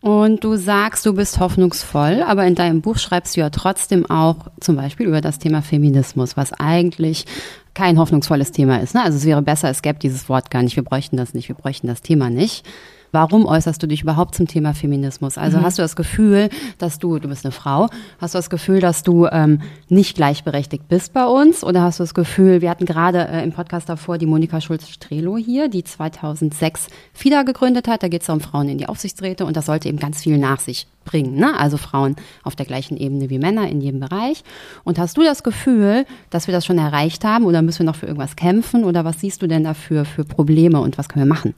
Und 0.00 0.44
du 0.44 0.56
sagst, 0.56 1.04
du 1.04 1.12
bist 1.12 1.40
hoffnungsvoll, 1.40 2.22
aber 2.22 2.46
in 2.46 2.54
deinem 2.54 2.80
Buch 2.80 2.96
schreibst 2.96 3.36
du 3.36 3.40
ja 3.40 3.50
trotzdem 3.50 4.08
auch 4.08 4.36
zum 4.58 4.76
Beispiel 4.76 5.06
über 5.06 5.20
das 5.20 5.38
Thema 5.38 5.60
Feminismus, 5.60 6.38
was 6.38 6.54
eigentlich 6.54 7.26
kein 7.74 7.98
hoffnungsvolles 7.98 8.50
Thema 8.50 8.80
ist. 8.80 8.94
Ne? 8.94 9.02
Also 9.02 9.18
es 9.18 9.26
wäre 9.26 9.42
besser, 9.42 9.68
es 9.68 9.82
gäbe 9.82 9.98
dieses 9.98 10.28
Wort 10.30 10.50
gar 10.50 10.62
nicht. 10.62 10.76
Wir 10.76 10.84
bräuchten 10.84 11.18
das 11.18 11.34
nicht, 11.34 11.48
wir 11.48 11.56
bräuchten 11.56 11.86
das 11.86 12.00
Thema 12.00 12.30
nicht. 12.30 12.64
Warum 13.12 13.46
äußerst 13.46 13.82
du 13.82 13.86
dich 13.86 14.02
überhaupt 14.02 14.34
zum 14.34 14.46
Thema 14.46 14.74
Feminismus? 14.74 15.36
Also 15.36 15.58
mhm. 15.58 15.62
hast 15.62 15.78
du 15.78 15.82
das 15.82 15.96
Gefühl, 15.96 16.48
dass 16.78 16.98
du, 16.98 17.18
du 17.18 17.28
bist 17.28 17.44
eine 17.44 17.52
Frau, 17.52 17.88
hast 18.20 18.34
du 18.34 18.38
das 18.38 18.50
Gefühl, 18.50 18.80
dass 18.80 19.02
du 19.02 19.26
ähm, 19.26 19.60
nicht 19.88 20.16
gleichberechtigt 20.16 20.88
bist 20.88 21.12
bei 21.12 21.26
uns? 21.26 21.64
Oder 21.64 21.82
hast 21.82 21.98
du 21.98 22.04
das 22.04 22.14
Gefühl, 22.14 22.60
wir 22.60 22.70
hatten 22.70 22.86
gerade 22.86 23.26
äh, 23.28 23.42
im 23.42 23.52
Podcast 23.52 23.88
davor 23.88 24.18
die 24.18 24.26
Monika 24.26 24.60
Schulz-Strelo 24.60 25.36
hier, 25.36 25.68
die 25.68 25.84
2006 25.84 26.88
FIDA 27.12 27.42
gegründet 27.42 27.88
hat. 27.88 28.02
Da 28.02 28.08
geht 28.08 28.22
es 28.22 28.28
um 28.28 28.40
Frauen 28.40 28.68
in 28.68 28.78
die 28.78 28.88
Aufsichtsräte 28.88 29.44
und 29.44 29.56
das 29.56 29.66
sollte 29.66 29.88
eben 29.88 29.98
ganz 29.98 30.22
viel 30.22 30.38
nach 30.38 30.60
sich 30.60 30.86
bringen. 31.04 31.34
Ne? 31.34 31.58
Also 31.58 31.76
Frauen 31.76 32.16
auf 32.42 32.54
der 32.54 32.66
gleichen 32.66 32.96
Ebene 32.96 33.30
wie 33.30 33.38
Männer 33.38 33.68
in 33.68 33.80
jedem 33.80 34.00
Bereich. 34.00 34.44
Und 34.84 34.98
hast 34.98 35.16
du 35.16 35.22
das 35.22 35.42
Gefühl, 35.42 36.06
dass 36.30 36.46
wir 36.46 36.52
das 36.52 36.64
schon 36.64 36.78
erreicht 36.78 37.24
haben 37.24 37.44
oder 37.44 37.62
müssen 37.62 37.80
wir 37.80 37.86
noch 37.86 37.96
für 37.96 38.06
irgendwas 38.06 38.36
kämpfen? 38.36 38.84
Oder 38.84 39.04
was 39.04 39.20
siehst 39.20 39.42
du 39.42 39.46
denn 39.46 39.64
dafür 39.64 40.04
für 40.04 40.24
Probleme 40.24 40.80
und 40.80 40.98
was 40.98 41.08
können 41.08 41.26
wir 41.26 41.34
machen? 41.34 41.54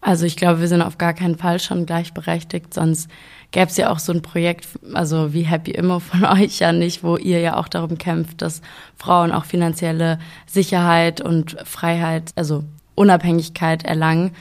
Also 0.00 0.26
ich 0.26 0.36
glaube, 0.36 0.60
wir 0.60 0.68
sind 0.68 0.82
auf 0.82 0.96
gar 0.96 1.12
keinen 1.12 1.36
Fall 1.36 1.58
schon 1.58 1.84
gleichberechtigt, 1.84 2.72
sonst 2.72 3.10
gäbe 3.50 3.66
es 3.66 3.76
ja 3.76 3.90
auch 3.90 3.98
so 3.98 4.12
ein 4.12 4.22
Projekt, 4.22 4.66
also 4.94 5.32
wie 5.32 5.42
Happy 5.42 5.72
Immo 5.72 5.98
von 5.98 6.24
euch 6.24 6.60
ja 6.60 6.72
nicht, 6.72 7.02
wo 7.02 7.16
ihr 7.16 7.40
ja 7.40 7.56
auch 7.56 7.68
darum 7.68 7.98
kämpft, 7.98 8.42
dass 8.42 8.62
Frauen 8.96 9.32
auch 9.32 9.44
finanzielle 9.44 10.18
Sicherheit 10.46 11.20
und 11.20 11.56
Freiheit, 11.64 12.32
also 12.36 12.64
Unabhängigkeit 12.94 13.84
erlangen. 13.84 14.34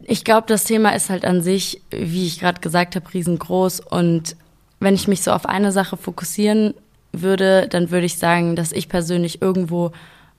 Ich 0.00 0.24
glaube, 0.24 0.46
das 0.46 0.64
Thema 0.64 0.90
ist 0.90 1.10
halt 1.10 1.24
an 1.24 1.42
sich, 1.42 1.80
wie 1.90 2.26
ich 2.26 2.40
gerade 2.40 2.60
gesagt 2.60 2.94
habe, 2.96 3.12
riesengroß. 3.12 3.80
Und 3.80 4.36
wenn 4.80 4.94
ich 4.94 5.08
mich 5.08 5.22
so 5.22 5.32
auf 5.32 5.46
eine 5.46 5.72
Sache 5.72 5.96
fokussieren 5.96 6.74
würde, 7.12 7.68
dann 7.68 7.90
würde 7.90 8.06
ich 8.06 8.18
sagen, 8.18 8.54
dass 8.56 8.72
ich 8.72 8.88
persönlich 8.88 9.40
irgendwo 9.40 9.92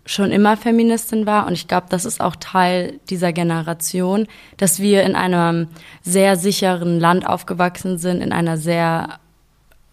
schon 0.06 0.32
immer 0.32 0.56
Feministin 0.56 1.26
war 1.26 1.48
und 1.48 1.54
ich 1.54 1.68
glaube, 1.68 1.88
das 1.90 2.06
ist 2.06 2.22
auch 2.22 2.36
Teil 2.36 3.00
dieser 3.10 3.34
Generation, 3.34 4.28
dass 4.58 4.80
wir 4.80 5.04
in 5.04 5.16
einem 5.16 5.68
sehr 6.04 6.38
sicheren 6.38 7.00
Land 7.00 7.26
aufgewachsen 7.26 7.98
sind, 7.98 8.22
in 8.22 8.32
einer 8.32 8.58
sehr 8.58 9.20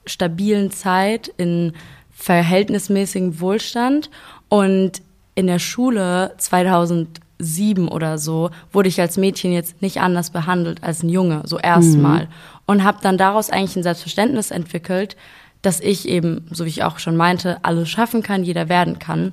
stabilen 0.05 0.71
Zeit, 0.71 1.29
in 1.39 1.73
verhältnismäßigem 2.11 3.41
Wohlstand 3.41 4.11
und 4.49 5.01
in 5.35 5.47
der 5.47 5.59
Schule 5.59 6.35
2007 6.37 7.89
oder 7.89 8.19
so 8.19 8.51
wurde 8.71 8.91
ich 8.91 9.01
als 9.01 9.17
Mädchen 9.17 9.53
jetzt 9.53 9.81
nicht 9.81 10.01
anders 10.01 10.31
behandelt 10.31 10.85
als 10.85 11.03
ein 11.03 11.09
Junge, 11.09 11.43
so 11.47 11.59
erstmal. 11.59 12.25
Mhm. 12.25 12.31
Und 12.67 12.85
habe 12.85 12.99
dann 13.03 13.19
daraus 13.19 13.51
eigentlich 13.51 13.77
ein 13.77 13.83
Selbstverständnis 13.83 14.51
entwickelt, 14.51 15.17
dass 15.63 15.81
ich 15.81 16.07
eben, 16.07 16.47
so 16.51 16.65
wie 16.65 16.69
ich 16.69 16.85
auch 16.85 16.99
schon 16.99 17.17
meinte, 17.17 17.65
alles 17.65 17.89
schaffen 17.89 18.23
kann, 18.23 18.45
jeder 18.45 18.69
werden 18.69 18.99
kann 18.99 19.33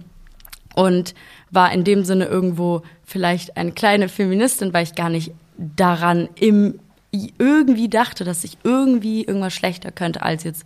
und 0.75 1.13
war 1.51 1.71
in 1.71 1.83
dem 1.83 2.03
Sinne 2.03 2.25
irgendwo 2.25 2.83
vielleicht 3.03 3.57
eine 3.57 3.71
kleine 3.71 4.09
Feministin, 4.09 4.73
weil 4.73 4.83
ich 4.83 4.95
gar 4.95 5.09
nicht 5.09 5.31
daran 5.57 6.29
im 6.35 6.79
irgendwie 7.11 7.89
dachte, 7.89 8.23
dass 8.23 8.43
ich 8.43 8.59
irgendwie 8.63 9.23
irgendwas 9.23 9.53
schlechter 9.53 9.91
könnte 9.91 10.21
als 10.21 10.43
jetzt 10.43 10.63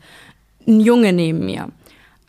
ein 0.67 0.81
Junge 0.81 1.13
neben 1.13 1.45
mir. 1.45 1.69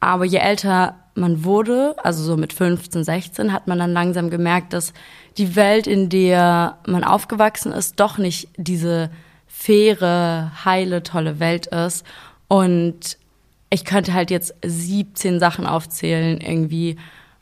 Aber 0.00 0.24
je 0.24 0.38
älter 0.38 0.96
man 1.14 1.44
wurde, 1.44 1.94
also 2.02 2.22
so 2.22 2.36
mit 2.36 2.52
15, 2.52 3.04
16, 3.04 3.52
hat 3.52 3.66
man 3.66 3.78
dann 3.78 3.92
langsam 3.92 4.30
gemerkt, 4.30 4.72
dass 4.72 4.92
die 5.38 5.56
Welt, 5.56 5.86
in 5.86 6.08
der 6.08 6.78
man 6.86 7.04
aufgewachsen 7.04 7.72
ist, 7.72 8.00
doch 8.00 8.18
nicht 8.18 8.48
diese 8.56 9.10
faire, 9.46 10.52
heile, 10.64 11.02
tolle 11.02 11.38
Welt 11.38 11.66
ist. 11.66 12.04
Und 12.48 13.16
ich 13.70 13.84
könnte 13.84 14.12
halt 14.12 14.30
jetzt 14.30 14.54
17 14.64 15.38
Sachen 15.38 15.66
aufzählen, 15.66 16.40
irgendwie, 16.40 16.96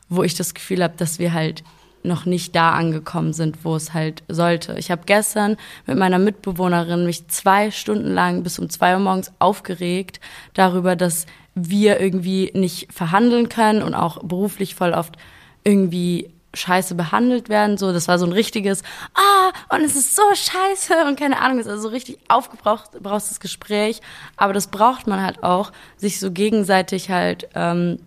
wo 0.09 0.23
ich 0.23 0.35
das 0.35 0.53
Gefühl 0.53 0.83
habe, 0.83 0.95
dass 0.97 1.19
wir 1.19 1.33
halt 1.33 1.63
noch 2.03 2.25
nicht 2.25 2.55
da 2.55 2.71
angekommen 2.71 3.33
sind, 3.33 3.63
wo 3.63 3.75
es 3.75 3.93
halt 3.93 4.23
sollte. 4.27 4.75
Ich 4.77 4.91
habe 4.91 5.03
gestern 5.05 5.57
mit 5.85 5.97
meiner 5.97 6.19
Mitbewohnerin 6.19 7.05
mich 7.05 7.27
zwei 7.29 7.71
Stunden 7.71 8.13
lang 8.13 8.43
bis 8.43 8.59
um 8.59 8.69
zwei 8.69 8.93
Uhr 8.93 8.99
morgens 8.99 9.31
aufgeregt 9.39 10.19
darüber, 10.53 10.95
dass 10.95 11.25
wir 11.55 11.99
irgendwie 11.99 12.51
nicht 12.53 12.91
verhandeln 12.91 13.47
können 13.47 13.83
und 13.83 13.93
auch 13.93 14.21
beruflich 14.23 14.75
voll 14.75 14.91
oft 14.91 15.17
irgendwie 15.63 16.29
scheiße 16.53 16.95
behandelt 16.95 17.49
werden. 17.49 17.77
So, 17.77 17.91
das 17.93 18.07
war 18.07 18.19
so 18.19 18.25
ein 18.25 18.31
richtiges, 18.31 18.83
ah, 19.15 19.75
und 19.75 19.81
es 19.81 19.95
ist 19.95 20.15
so 20.15 20.23
scheiße 20.33 21.05
und 21.07 21.17
keine 21.17 21.39
Ahnung, 21.39 21.57
das 21.57 21.67
ist 21.67 21.71
also 21.71 21.83
so 21.83 21.89
richtig 21.89 22.19
aufgebrauchtes 22.27 23.39
Gespräch. 23.39 24.01
Aber 24.35 24.53
das 24.53 24.67
braucht 24.67 25.07
man 25.07 25.23
halt 25.23 25.43
auch, 25.43 25.71
sich 25.97 26.19
so 26.19 26.31
gegenseitig 26.31 27.09
halt, 27.09 27.47
ähm, 27.55 27.99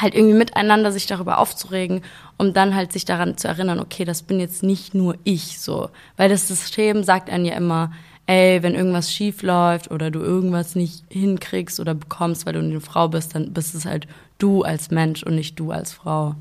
halt 0.00 0.14
irgendwie 0.14 0.36
miteinander 0.36 0.92
sich 0.92 1.06
darüber 1.06 1.38
aufzuregen, 1.38 2.02
um 2.38 2.52
dann 2.52 2.74
halt 2.74 2.92
sich 2.92 3.04
daran 3.04 3.36
zu 3.36 3.48
erinnern, 3.48 3.80
okay, 3.80 4.04
das 4.04 4.22
bin 4.22 4.40
jetzt 4.40 4.62
nicht 4.62 4.94
nur 4.94 5.16
ich 5.24 5.60
so. 5.60 5.90
Weil 6.16 6.28
das 6.28 6.48
System 6.48 7.04
sagt 7.04 7.30
einem 7.30 7.44
ja 7.44 7.54
immer, 7.54 7.92
ey, 8.26 8.62
wenn 8.62 8.74
irgendwas 8.74 9.12
schief 9.12 9.42
läuft 9.42 9.90
oder 9.90 10.10
du 10.10 10.20
irgendwas 10.20 10.74
nicht 10.76 11.04
hinkriegst 11.08 11.80
oder 11.80 11.94
bekommst, 11.94 12.46
weil 12.46 12.52
du 12.52 12.60
eine 12.60 12.80
Frau 12.80 13.08
bist, 13.08 13.34
dann 13.34 13.52
bist 13.52 13.74
es 13.74 13.84
halt 13.84 14.06
du 14.38 14.62
als 14.62 14.90
Mensch 14.90 15.22
und 15.22 15.34
nicht 15.34 15.58
du 15.58 15.72
als 15.72 15.92
Frau. 15.92 16.36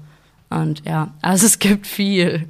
Und 0.50 0.84
ja, 0.86 1.14
also 1.22 1.46
es 1.46 1.60
gibt 1.60 1.86
viel. 1.86 2.48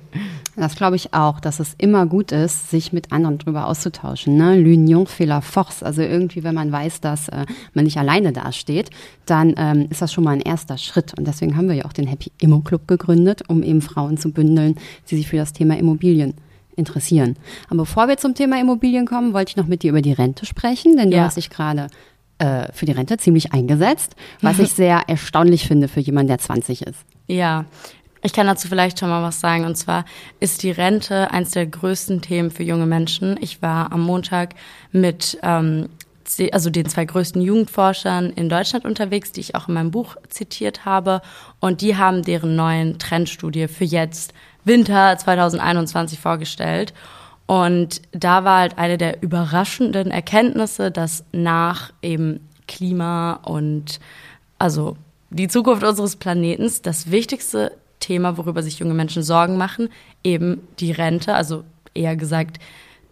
Das 0.56 0.76
glaube 0.76 0.96
ich 0.96 1.14
auch, 1.14 1.40
dass 1.40 1.60
es 1.60 1.74
immer 1.78 2.06
gut 2.06 2.32
ist, 2.32 2.70
sich 2.70 2.92
mit 2.92 3.12
anderen 3.12 3.38
drüber 3.38 3.68
auszutauschen. 3.68 4.36
Ne? 4.36 4.56
L'union 4.56 5.06
fait 5.06 5.26
la 5.26 5.42
force. 5.42 5.84
Also 5.84 6.02
irgendwie, 6.02 6.44
wenn 6.44 6.56
man 6.56 6.72
weiß, 6.72 7.02
dass 7.02 7.30
äh, 7.30 7.46
man 7.74 7.86
nicht 7.86 7.98
alleine 7.98 8.34
dasteht, 8.34 8.90
dann 9.26 9.54
ähm, 9.58 9.88
ist 9.90 10.02
das 10.02 10.12
schon 10.12 10.24
mal 10.24 10.32
ein 10.32 10.42
erster 10.42 10.78
Schritt. 10.78 11.18
Und 11.18 11.28
deswegen 11.28 11.56
haben 11.56 11.70
wir 11.70 11.76
ja 11.76 11.86
auch 11.86 11.94
den 11.94 12.08
Happy 12.08 12.32
Immo 12.40 12.60
Club 12.60 12.88
gegründet, 12.88 13.44
um 13.48 13.64
eben 13.64 13.82
Frauen 13.82 14.18
zu 14.18 14.32
bündeln, 14.32 14.76
die 15.10 15.18
sich 15.18 15.28
für 15.28 15.38
das 15.38 15.54
Thema 15.54 15.78
Immobilien 15.78 16.36
interessieren. 16.76 17.36
Aber 17.68 17.80
bevor 17.80 18.08
wir 18.08 18.18
zum 18.18 18.34
Thema 18.34 18.60
Immobilien 18.60 19.06
kommen, 19.06 19.34
wollte 19.34 19.52
ich 19.52 19.58
noch 19.58 19.68
mit 19.68 19.84
dir 19.84 19.92
über 19.92 20.02
die 20.02 20.14
Rente 20.14 20.46
sprechen, 20.46 20.98
denn 20.98 21.12
ja. 21.12 21.20
du 21.20 21.24
hast 21.26 21.38
dich 21.38 21.50
gerade 21.50 21.88
äh, 22.38 22.72
für 22.74 22.86
die 22.86 22.94
Rente 22.94 23.18
ziemlich 23.18 23.54
eingesetzt, 23.54 24.16
was 24.42 24.60
ich 24.60 24.70
sehr 24.74 25.04
erstaunlich 25.08 25.68
finde 25.68 25.88
für 25.88 26.00
jemanden, 26.00 26.30
der 26.30 26.40
20 26.40 26.84
ist. 26.84 27.06
Ja, 27.30 27.66
ich 28.24 28.34
kann 28.34 28.48
dazu 28.48 28.68
vielleicht 28.68 29.00
schon 29.00 29.10
mal 29.10 29.22
was 29.22 29.40
sagen. 29.40 29.66
Und 29.66 29.76
zwar 29.76 30.04
ist 30.40 30.64
die 30.64 30.72
Rente 30.72 31.32
eines 31.32 31.52
der 31.52 31.68
größten 31.68 32.22
Themen 32.22 32.50
für 32.50 32.64
junge 32.64 32.88
Menschen. 32.88 33.38
Ich 33.40 33.62
war 33.62 33.92
am 33.92 34.02
Montag 34.02 34.56
mit 34.92 35.38
ähm, 35.44 35.90
also 36.52 36.70
den 36.70 36.88
zwei 36.88 37.06
größten 37.06 37.42
Jugendforschern 37.42 38.32
in 38.32 38.50
Deutschland 38.50 38.86
unterwegs, 38.86 39.32
die 39.32 39.42
ich 39.42 39.56
auch 39.56 39.68
in 39.68 39.76
meinem 39.76 39.92
Buch 39.92 40.16
zitiert 40.28 40.86
habe. 40.86 41.22
Und 41.60 41.82
die 41.82 41.98
haben 41.98 42.24
deren 42.24 42.56
neuen 42.56 42.98
Trendstudie 42.98 43.68
für 43.68 43.86
jetzt 43.86 44.34
Winter 44.64 45.18
2021 45.18 46.20
vorgestellt. 46.20 46.94
Und 47.46 48.02
da 48.12 48.44
war 48.44 48.60
halt 48.60 48.78
eine 48.78 48.98
der 48.98 49.22
überraschenden 49.22 50.12
Erkenntnisse, 50.12 50.92
dass 50.92 51.24
nach 51.32 51.92
eben 52.02 52.48
Klima 52.68 53.34
und 53.44 54.00
also 54.60 54.98
die 55.30 55.48
Zukunft 55.48 55.84
unseres 55.84 56.16
Planetens 56.16 56.82
das 56.82 57.12
wichtigste 57.12 57.72
Thema, 58.00 58.38
worüber 58.38 58.64
sich 58.64 58.80
junge 58.80 58.94
Menschen 58.94 59.24
Sorgen 59.24 59.58
machen, 59.58 59.90
eben 60.24 60.62
die 60.80 60.92
Rente, 60.92 61.34
also 61.34 61.64
eher 61.94 62.16
gesagt 62.16 62.60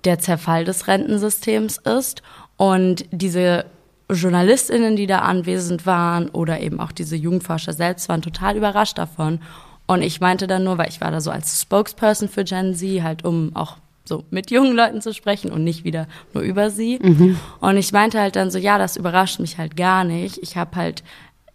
der 0.03 0.19
Zerfall 0.19 0.63
des 0.63 0.87
Rentensystems 0.87 1.77
ist. 1.77 2.21
Und 2.55 3.05
diese 3.11 3.65
Journalistinnen, 4.09 4.95
die 4.95 5.07
da 5.07 5.19
anwesend 5.19 5.85
waren 5.85 6.29
oder 6.29 6.59
eben 6.61 6.79
auch 6.79 6.91
diese 6.91 7.15
Jugendforscher 7.15 7.73
selbst 7.73 8.07
waren 8.09 8.21
total 8.21 8.55
überrascht 8.55 8.97
davon. 8.97 9.39
Und 9.85 10.01
ich 10.01 10.21
meinte 10.21 10.47
dann 10.47 10.63
nur, 10.63 10.77
weil 10.77 10.89
ich 10.89 11.01
war 11.01 11.11
da 11.11 11.21
so 11.21 11.31
als 11.31 11.61
Spokesperson 11.61 12.29
für 12.29 12.43
Gen 12.43 12.73
Z, 12.73 13.03
halt 13.03 13.25
um 13.25 13.55
auch 13.55 13.77
so 14.05 14.23
mit 14.29 14.51
jungen 14.51 14.73
Leuten 14.73 15.01
zu 15.01 15.13
sprechen 15.13 15.51
und 15.51 15.63
nicht 15.63 15.83
wieder 15.83 16.07
nur 16.33 16.43
über 16.43 16.69
sie. 16.69 16.99
Mhm. 17.01 17.37
Und 17.59 17.77
ich 17.77 17.91
meinte 17.91 18.19
halt 18.19 18.37
dann 18.37 18.51
so, 18.51 18.57
ja, 18.57 18.77
das 18.77 18.95
überrascht 18.95 19.39
mich 19.39 19.57
halt 19.57 19.75
gar 19.75 20.05
nicht. 20.05 20.37
Ich 20.41 20.55
habe 20.55 20.75
halt 20.77 21.03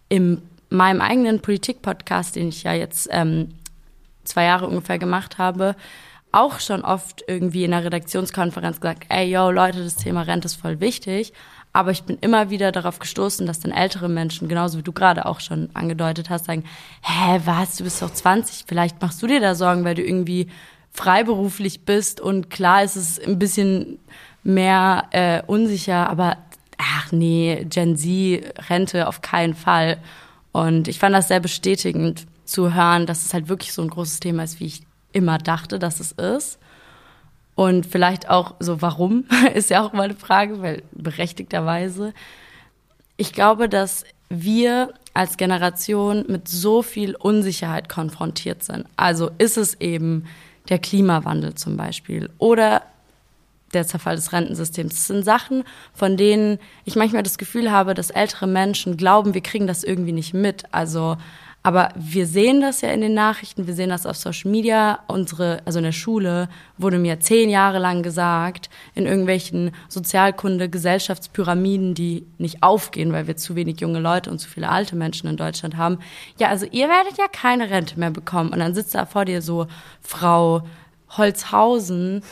im 0.09 0.41
meinem 0.73 1.01
eigenen 1.01 1.41
Politik-Podcast, 1.41 2.35
den 2.35 2.49
ich 2.49 2.63
ja 2.63 2.73
jetzt 2.73 3.07
ähm, 3.11 3.49
zwei 4.23 4.45
Jahre 4.45 4.67
ungefähr 4.67 4.99
gemacht 4.99 5.37
habe, 5.37 5.75
auch 6.31 6.59
schon 6.59 6.83
oft 6.83 7.23
irgendwie 7.27 7.63
in 7.63 7.71
der 7.71 7.83
Redaktionskonferenz 7.83 8.81
gesagt, 8.81 9.05
ey, 9.09 9.29
yo, 9.31 9.51
Leute, 9.51 9.83
das 9.83 9.95
Thema 9.95 10.23
Rente 10.23 10.47
ist 10.47 10.55
voll 10.55 10.79
wichtig. 10.79 11.31
Aber 11.73 11.91
ich 11.91 12.03
bin 12.03 12.17
immer 12.21 12.49
wieder 12.49 12.71
darauf 12.71 12.99
gestoßen, 12.99 13.47
dass 13.47 13.59
dann 13.59 13.71
ältere 13.71 14.09
Menschen, 14.09 14.47
genauso 14.47 14.77
wie 14.77 14.83
du 14.83 14.91
gerade 14.91 15.25
auch 15.25 15.39
schon 15.39 15.69
angedeutet 15.73 16.29
hast, 16.29 16.45
sagen, 16.45 16.63
hä, 17.01 17.41
was, 17.45 17.77
du 17.77 17.83
bist 17.83 18.01
doch 18.01 18.11
20, 18.11 18.65
vielleicht 18.67 19.01
machst 19.01 19.21
du 19.21 19.27
dir 19.27 19.39
da 19.39 19.55
Sorgen, 19.55 19.83
weil 19.83 19.95
du 19.95 20.03
irgendwie 20.03 20.47
freiberuflich 20.91 21.85
bist 21.85 22.21
und 22.21 22.51
klar 22.51 22.83
ist 22.83 22.95
es 22.95 23.19
ein 23.19 23.39
bisschen 23.39 23.97
mehr 24.43 25.05
äh, 25.11 25.41
unsicher, 25.47 26.09
aber 26.09 26.37
ach 26.77 27.11
nee, 27.11 27.65
Gen 27.67 27.97
Z, 27.97 28.69
Rente 28.69 29.07
auf 29.07 29.21
keinen 29.21 29.55
Fall. 29.55 29.97
Und 30.53 30.87
ich 30.87 30.99
fand 30.99 31.13
das 31.13 31.27
sehr 31.27 31.41
bestätigend 31.41 32.25
zu 32.45 32.73
hören, 32.73 33.05
dass 33.05 33.25
es 33.25 33.33
halt 33.33 33.49
wirklich 33.49 33.73
so 33.73 33.81
ein 33.81 33.89
großes 33.89 34.21
Thema 34.21 34.43
ist, 34.43 34.61
wie 34.61 34.67
ich 34.67 34.83
immer 35.11 35.37
dachte, 35.39 35.79
dass 35.79 35.99
es 35.99 36.13
ist. 36.13 36.59
Und 37.55 37.85
vielleicht 37.85 38.29
auch 38.29 38.55
so, 38.59 38.81
warum, 38.81 39.25
ist 39.53 39.69
ja 39.69 39.83
auch 39.83 39.91
mal 39.91 40.03
eine 40.03 40.15
Frage, 40.15 40.61
weil 40.61 40.83
berechtigterweise. 40.91 42.13
Ich 43.17 43.33
glaube, 43.33 43.67
dass 43.67 44.05
wir 44.29 44.93
als 45.13 45.37
Generation 45.37 46.25
mit 46.27 46.47
so 46.47 46.81
viel 46.81 47.15
Unsicherheit 47.15 47.89
konfrontiert 47.89 48.63
sind. 48.63 48.85
Also 48.95 49.31
ist 49.37 49.57
es 49.57 49.79
eben 49.79 50.25
der 50.69 50.79
Klimawandel 50.79 51.55
zum 51.55 51.77
Beispiel 51.77 52.29
oder 52.37 52.83
der 53.73 53.87
Zerfall 53.87 54.15
des 54.15 54.31
Rentensystems. 54.31 54.93
Das 54.93 55.07
sind 55.07 55.25
Sachen, 55.25 55.63
von 55.93 56.17
denen 56.17 56.59
ich 56.85 56.95
manchmal 56.95 57.23
das 57.23 57.37
Gefühl 57.37 57.71
habe, 57.71 57.93
dass 57.93 58.09
ältere 58.09 58.47
Menschen 58.47 58.97
glauben, 58.97 59.33
wir 59.33 59.41
kriegen 59.41 59.67
das 59.67 59.83
irgendwie 59.83 60.11
nicht 60.11 60.33
mit. 60.33 60.63
Also, 60.71 61.17
aber 61.65 61.89
wir 61.95 62.27
sehen 62.27 62.59
das 62.59 62.81
ja 62.81 62.89
in 62.89 62.99
den 62.99 63.13
Nachrichten, 63.13 63.67
wir 63.67 63.73
sehen 63.73 63.89
das 63.89 64.05
auf 64.05 64.17
Social 64.17 64.51
Media. 64.51 64.99
Unsere, 65.07 65.61
also 65.63 65.79
in 65.79 65.85
der 65.85 65.93
Schule 65.93 66.49
wurde 66.77 66.99
mir 66.99 67.21
zehn 67.21 67.49
Jahre 67.49 67.79
lang 67.79 68.03
gesagt, 68.03 68.69
in 68.95 69.05
irgendwelchen 69.05 69.71
Sozialkunde, 69.87 70.67
Gesellschaftspyramiden, 70.67 71.93
die 71.93 72.25
nicht 72.37 72.63
aufgehen, 72.63 73.13
weil 73.13 73.27
wir 73.27 73.37
zu 73.37 73.55
wenig 73.55 73.79
junge 73.79 73.99
Leute 73.99 74.29
und 74.29 74.39
zu 74.39 74.49
viele 74.49 74.67
alte 74.67 74.97
Menschen 74.97 75.29
in 75.29 75.37
Deutschland 75.37 75.77
haben. 75.77 75.99
Ja, 76.37 76.49
also 76.49 76.65
ihr 76.69 76.89
werdet 76.89 77.17
ja 77.17 77.27
keine 77.31 77.69
Rente 77.69 77.97
mehr 77.97 78.11
bekommen. 78.11 78.51
Und 78.51 78.59
dann 78.59 78.75
sitzt 78.75 78.93
da 78.93 79.05
vor 79.05 79.23
dir 79.23 79.41
so 79.41 79.67
Frau 80.01 80.63
Holzhausen 81.17 82.23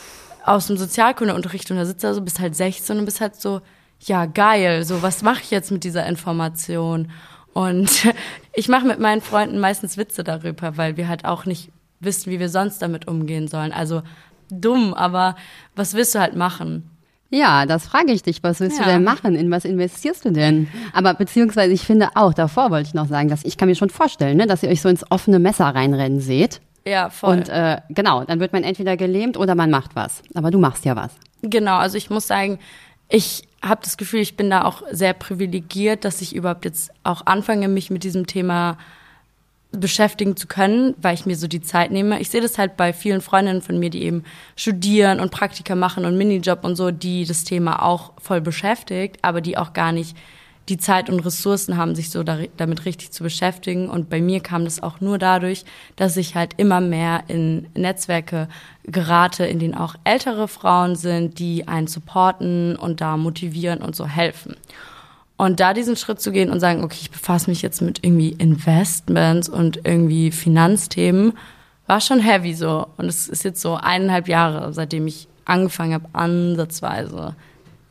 aus 0.44 0.66
dem 0.66 0.76
Sozialkundeunterricht 0.76 1.70
und 1.70 1.76
da 1.76 1.84
sitzt 1.84 2.04
er 2.04 2.14
so, 2.14 2.20
bist 2.20 2.40
halt 2.40 2.54
16 2.54 2.98
und 2.98 3.04
bist 3.04 3.20
halt 3.20 3.40
so, 3.40 3.60
ja, 4.00 4.26
geil, 4.26 4.84
so, 4.84 5.02
was 5.02 5.22
mache 5.22 5.42
ich 5.42 5.50
jetzt 5.50 5.70
mit 5.70 5.84
dieser 5.84 6.06
Information? 6.06 7.10
Und 7.52 8.12
ich 8.54 8.68
mache 8.68 8.86
mit 8.86 8.98
meinen 8.98 9.20
Freunden 9.20 9.58
meistens 9.60 9.96
Witze 9.96 10.24
darüber, 10.24 10.76
weil 10.76 10.96
wir 10.96 11.08
halt 11.08 11.24
auch 11.24 11.44
nicht 11.44 11.70
wissen, 12.00 12.32
wie 12.32 12.40
wir 12.40 12.48
sonst 12.48 12.80
damit 12.82 13.06
umgehen 13.06 13.48
sollen. 13.48 13.72
Also 13.72 14.02
dumm, 14.50 14.94
aber 14.94 15.36
was 15.76 15.94
willst 15.94 16.14
du 16.14 16.20
halt 16.20 16.34
machen? 16.34 16.88
Ja, 17.30 17.64
das 17.64 17.86
frage 17.86 18.12
ich 18.12 18.22
dich. 18.22 18.42
Was 18.42 18.60
willst 18.60 18.78
ja. 18.78 18.84
du 18.84 18.90
denn 18.90 19.04
machen? 19.04 19.36
In 19.36 19.50
was 19.50 19.64
investierst 19.64 20.24
du 20.26 20.32
denn? 20.32 20.68
Aber 20.92 21.14
beziehungsweise 21.14 21.72
ich 21.72 21.80
finde 21.80 22.10
auch, 22.14 22.34
davor 22.34 22.70
wollte 22.70 22.88
ich 22.88 22.94
noch 22.94 23.08
sagen, 23.08 23.30
dass 23.30 23.44
ich 23.44 23.56
kann 23.56 23.68
mir 23.68 23.74
schon 23.74 23.88
vorstellen, 23.88 24.36
ne, 24.36 24.46
dass 24.46 24.62
ihr 24.62 24.68
euch 24.68 24.82
so 24.82 24.90
ins 24.90 25.10
offene 25.10 25.38
Messer 25.38 25.66
reinrennen 25.66 26.20
seht 26.20 26.60
ja, 26.84 27.10
voll. 27.10 27.38
Und 27.38 27.48
äh, 27.48 27.80
genau, 27.90 28.24
dann 28.24 28.40
wird 28.40 28.52
man 28.52 28.64
entweder 28.64 28.96
gelähmt 28.96 29.36
oder 29.36 29.54
man 29.54 29.70
macht 29.70 29.94
was. 29.94 30.22
Aber 30.34 30.50
du 30.50 30.58
machst 30.58 30.84
ja 30.84 30.96
was. 30.96 31.12
Genau, 31.42 31.76
also 31.76 31.96
ich 31.96 32.10
muss 32.10 32.26
sagen, 32.26 32.58
ich 33.08 33.42
habe 33.62 33.82
das 33.84 33.96
Gefühl, 33.96 34.20
ich 34.20 34.36
bin 34.36 34.50
da 34.50 34.64
auch 34.64 34.82
sehr 34.90 35.12
privilegiert, 35.12 36.04
dass 36.04 36.22
ich 36.22 36.34
überhaupt 36.34 36.64
jetzt 36.64 36.90
auch 37.04 37.26
anfange, 37.26 37.68
mich 37.68 37.90
mit 37.90 38.04
diesem 38.04 38.26
Thema 38.26 38.78
beschäftigen 39.70 40.36
zu 40.36 40.46
können, 40.46 40.94
weil 41.00 41.14
ich 41.14 41.24
mir 41.24 41.36
so 41.36 41.46
die 41.46 41.62
Zeit 41.62 41.90
nehme. 41.90 42.20
Ich 42.20 42.30
sehe 42.30 42.40
das 42.42 42.58
halt 42.58 42.76
bei 42.76 42.92
vielen 42.92 43.22
Freundinnen 43.22 43.62
von 43.62 43.78
mir, 43.78 43.90
die 43.90 44.02
eben 44.02 44.24
studieren 44.54 45.18
und 45.18 45.30
Praktika 45.30 45.74
machen 45.74 46.04
und 46.04 46.18
Minijob 46.18 46.64
und 46.64 46.76
so, 46.76 46.90
die 46.90 47.24
das 47.24 47.44
Thema 47.44 47.82
auch 47.82 48.12
voll 48.18 48.40
beschäftigt, 48.40 49.18
aber 49.22 49.40
die 49.40 49.56
auch 49.56 49.72
gar 49.72 49.92
nicht 49.92 50.16
die 50.68 50.78
Zeit 50.78 51.10
und 51.10 51.20
Ressourcen 51.20 51.76
haben, 51.76 51.94
sich 51.94 52.10
so 52.10 52.22
damit 52.22 52.84
richtig 52.84 53.10
zu 53.10 53.22
beschäftigen. 53.22 53.88
Und 53.88 54.08
bei 54.08 54.20
mir 54.20 54.40
kam 54.40 54.64
das 54.64 54.82
auch 54.82 55.00
nur 55.00 55.18
dadurch, 55.18 55.64
dass 55.96 56.16
ich 56.16 56.34
halt 56.34 56.54
immer 56.56 56.80
mehr 56.80 57.24
in 57.28 57.66
Netzwerke 57.74 58.48
gerate, 58.84 59.44
in 59.44 59.58
denen 59.58 59.74
auch 59.74 59.96
ältere 60.04 60.48
Frauen 60.48 60.94
sind, 60.94 61.38
die 61.38 61.66
einen 61.66 61.88
supporten 61.88 62.76
und 62.76 63.00
da 63.00 63.16
motivieren 63.16 63.80
und 63.80 63.96
so 63.96 64.06
helfen. 64.06 64.56
Und 65.36 65.58
da 65.58 65.74
diesen 65.74 65.96
Schritt 65.96 66.20
zu 66.20 66.30
gehen 66.30 66.50
und 66.50 66.60
sagen, 66.60 66.84
okay, 66.84 66.98
ich 67.00 67.10
befasse 67.10 67.50
mich 67.50 67.62
jetzt 67.62 67.82
mit 67.82 68.04
irgendwie 68.04 68.30
Investments 68.30 69.48
und 69.48 69.80
irgendwie 69.84 70.30
Finanzthemen, 70.30 71.32
war 71.88 72.00
schon 72.00 72.20
heavy 72.20 72.54
so. 72.54 72.86
Und 72.96 73.06
es 73.06 73.26
ist 73.26 73.42
jetzt 73.42 73.60
so 73.60 73.74
eineinhalb 73.74 74.28
Jahre, 74.28 74.72
seitdem 74.72 75.08
ich 75.08 75.26
angefangen 75.44 75.94
habe, 75.94 76.08
ansatzweise 76.12 77.34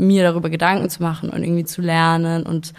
mir 0.01 0.23
darüber 0.23 0.49
Gedanken 0.49 0.89
zu 0.89 1.01
machen 1.01 1.29
und 1.29 1.43
irgendwie 1.43 1.65
zu 1.65 1.81
lernen 1.81 2.43
und 2.43 2.73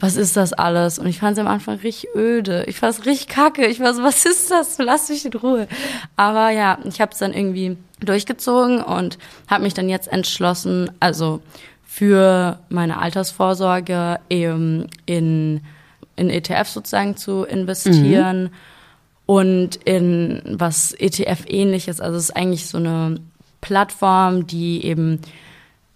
was 0.00 0.16
ist 0.16 0.36
das 0.36 0.52
alles? 0.52 0.98
Und 0.98 1.06
ich 1.06 1.18
fand 1.18 1.32
es 1.36 1.40
am 1.40 1.48
Anfang 1.48 1.78
richtig 1.78 2.14
öde. 2.14 2.64
Ich 2.68 2.78
fand 2.78 2.94
es 2.94 3.04
richtig 3.04 3.26
kacke. 3.26 3.66
Ich 3.66 3.80
war 3.80 3.94
so, 3.94 4.04
was 4.04 4.26
ist 4.26 4.48
das? 4.48 4.78
Lass 4.78 5.08
mich 5.08 5.24
in 5.24 5.32
Ruhe. 5.32 5.66
Aber 6.14 6.50
ja, 6.50 6.78
ich 6.84 7.00
habe 7.00 7.10
es 7.10 7.18
dann 7.18 7.32
irgendwie 7.32 7.76
durchgezogen 7.98 8.80
und 8.80 9.18
habe 9.48 9.64
mich 9.64 9.74
dann 9.74 9.88
jetzt 9.88 10.06
entschlossen, 10.06 10.92
also 11.00 11.40
für 11.84 12.60
meine 12.68 13.00
Altersvorsorge 13.00 14.20
eben 14.30 14.86
in, 15.06 15.62
in 16.14 16.30
ETF 16.30 16.68
sozusagen 16.68 17.16
zu 17.16 17.42
investieren 17.42 18.42
mhm. 18.42 18.50
und 19.26 19.76
in 19.84 20.42
was 20.44 20.92
ETF-ähnliches. 20.92 22.00
Also 22.00 22.18
es 22.18 22.24
ist 22.24 22.36
eigentlich 22.36 22.66
so 22.66 22.78
eine 22.78 23.16
Plattform, 23.60 24.46
die 24.46 24.84
eben 24.84 25.20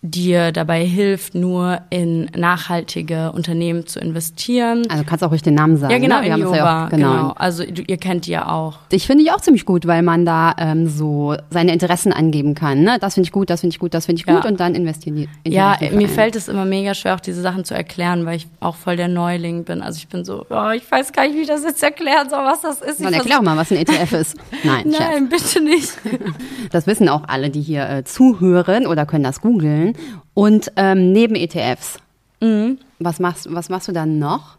dir 0.02 0.50
dabei 0.50 0.84
hilft, 0.84 1.36
nur 1.36 1.80
in 1.88 2.28
nachhaltige 2.36 3.30
Unternehmen 3.30 3.86
zu 3.86 4.00
investieren. 4.00 4.82
Also 4.90 5.04
kannst 5.04 5.22
auch 5.22 5.30
ruhig 5.30 5.42
den 5.42 5.54
Namen 5.54 5.76
sagen. 5.76 5.92
Ja, 5.92 5.98
genau, 5.98 6.20
ne? 6.20 6.26
Wir 6.26 6.34
Innova, 6.34 6.56
ja 6.56 6.86
auch, 6.86 6.90
genau. 6.90 7.12
genau. 7.12 7.28
Also 7.36 7.62
ihr 7.62 7.96
kennt 7.98 8.26
die 8.26 8.32
ja 8.32 8.48
auch. 8.48 8.78
Ich 8.90 9.06
finde 9.06 9.22
die 9.22 9.30
auch 9.30 9.40
ziemlich 9.40 9.64
gut, 9.64 9.86
weil 9.86 10.02
man 10.02 10.26
da 10.26 10.56
ähm, 10.58 10.88
so 10.88 11.36
seine 11.50 11.72
Interessen 11.72 12.12
angeben 12.12 12.56
kann. 12.56 12.82
Ne? 12.82 12.98
Das 13.00 13.14
finde 13.14 13.28
ich 13.28 13.32
gut, 13.32 13.48
das 13.48 13.60
finde 13.60 13.74
ich 13.74 13.78
gut, 13.78 13.94
das 13.94 14.06
finde 14.06 14.20
ich 14.20 14.26
gut 14.26 14.42
ja. 14.42 14.50
und 14.50 14.58
dann 14.58 14.74
investieren 14.74 15.14
die. 15.14 15.28
In 15.44 15.52
ja, 15.52 15.78
mir 15.92 16.08
fällt 16.08 16.34
es 16.34 16.48
immer 16.48 16.64
mega 16.64 16.94
schwer, 16.94 17.14
auch 17.14 17.20
diese 17.20 17.40
Sachen 17.40 17.64
zu 17.64 17.74
erklären, 17.74 18.26
weil 18.26 18.36
ich 18.36 18.48
auch 18.58 18.74
voll 18.74 18.96
der 18.96 19.08
Neuling 19.08 19.62
bin. 19.62 19.82
Also 19.82 19.98
ich 19.98 20.08
bin 20.08 20.24
so, 20.24 20.46
oh, 20.50 20.70
ich 20.74 20.90
weiß 20.90 21.12
gar 21.12 21.28
nicht, 21.28 21.36
wie 21.36 21.42
ich 21.42 21.48
das 21.48 21.62
jetzt 21.62 21.82
erklären 21.82 22.28
soll, 22.28 22.44
was 22.44 22.62
das 22.62 22.80
ist. 22.80 23.04
Dann 23.04 23.12
erklär 23.12 23.40
mal, 23.40 23.56
was 23.56 23.70
ein 23.70 23.76
ETF 23.76 24.12
ist. 24.14 24.36
Nein, 24.64 24.92
Nein, 24.98 25.28
bitte 25.28 25.62
nicht. 25.62 25.92
Das 26.70 26.86
wissen 26.86 27.08
auch 27.08 27.24
alle, 27.26 27.50
die 27.50 27.60
hier 27.60 27.88
äh, 27.88 28.04
zuhören 28.04 28.86
oder 28.86 29.04
können 29.04 29.24
das 29.24 29.40
googeln. 29.40 29.91
Und 30.34 30.72
ähm, 30.76 31.12
neben 31.12 31.34
ETFs, 31.34 31.98
mhm. 32.40 32.78
was, 32.98 33.20
machst, 33.20 33.52
was 33.52 33.68
machst 33.68 33.88
du 33.88 33.92
dann 33.92 34.18
noch? 34.18 34.56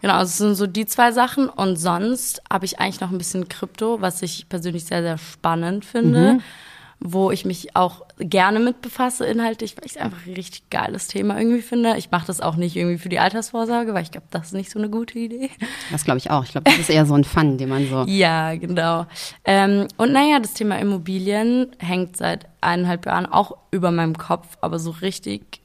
Genau, 0.00 0.14
also 0.14 0.28
es 0.28 0.38
sind 0.38 0.54
so 0.54 0.66
die 0.66 0.86
zwei 0.86 1.12
Sachen. 1.12 1.48
Und 1.48 1.76
sonst 1.76 2.42
habe 2.50 2.64
ich 2.64 2.80
eigentlich 2.80 3.00
noch 3.00 3.10
ein 3.10 3.18
bisschen 3.18 3.48
Krypto, 3.48 4.00
was 4.00 4.22
ich 4.22 4.48
persönlich 4.48 4.84
sehr, 4.84 5.02
sehr 5.02 5.18
spannend 5.18 5.84
finde. 5.84 6.34
Mhm 6.34 6.42
wo 7.00 7.30
ich 7.30 7.46
mich 7.46 7.74
auch 7.76 8.02
gerne 8.18 8.60
mit 8.60 8.82
befasse 8.82 9.24
inhaltlich, 9.24 9.76
weil 9.76 9.86
ich 9.86 9.92
es 9.92 9.96
einfach 9.96 10.26
ein 10.26 10.34
richtig 10.34 10.68
geiles 10.68 11.06
Thema 11.06 11.38
irgendwie 11.38 11.62
finde. 11.62 11.96
Ich 11.96 12.10
mache 12.10 12.26
das 12.26 12.42
auch 12.42 12.56
nicht 12.56 12.76
irgendwie 12.76 12.98
für 12.98 13.08
die 13.08 13.18
Altersvorsorge, 13.18 13.94
weil 13.94 14.02
ich 14.02 14.10
glaube, 14.10 14.26
das 14.30 14.48
ist 14.48 14.52
nicht 14.52 14.70
so 14.70 14.78
eine 14.78 14.90
gute 14.90 15.18
Idee. 15.18 15.50
Das 15.90 16.04
glaube 16.04 16.18
ich 16.18 16.30
auch. 16.30 16.44
Ich 16.44 16.52
glaube, 16.52 16.70
das 16.70 16.78
ist 16.78 16.90
eher 16.90 17.06
so 17.06 17.14
ein 17.14 17.24
Fun, 17.24 17.56
den 17.56 17.70
man 17.70 17.88
so. 17.88 18.04
ja, 18.06 18.54
genau. 18.54 19.06
Ähm, 19.44 19.88
und 19.96 20.12
naja, 20.12 20.40
das 20.40 20.52
Thema 20.52 20.78
Immobilien 20.78 21.68
hängt 21.78 22.18
seit 22.18 22.46
eineinhalb 22.60 23.06
Jahren 23.06 23.26
auch 23.26 23.56
über 23.70 23.90
meinem 23.90 24.18
Kopf, 24.18 24.58
aber 24.60 24.78
so 24.78 24.90
richtig 24.90 25.60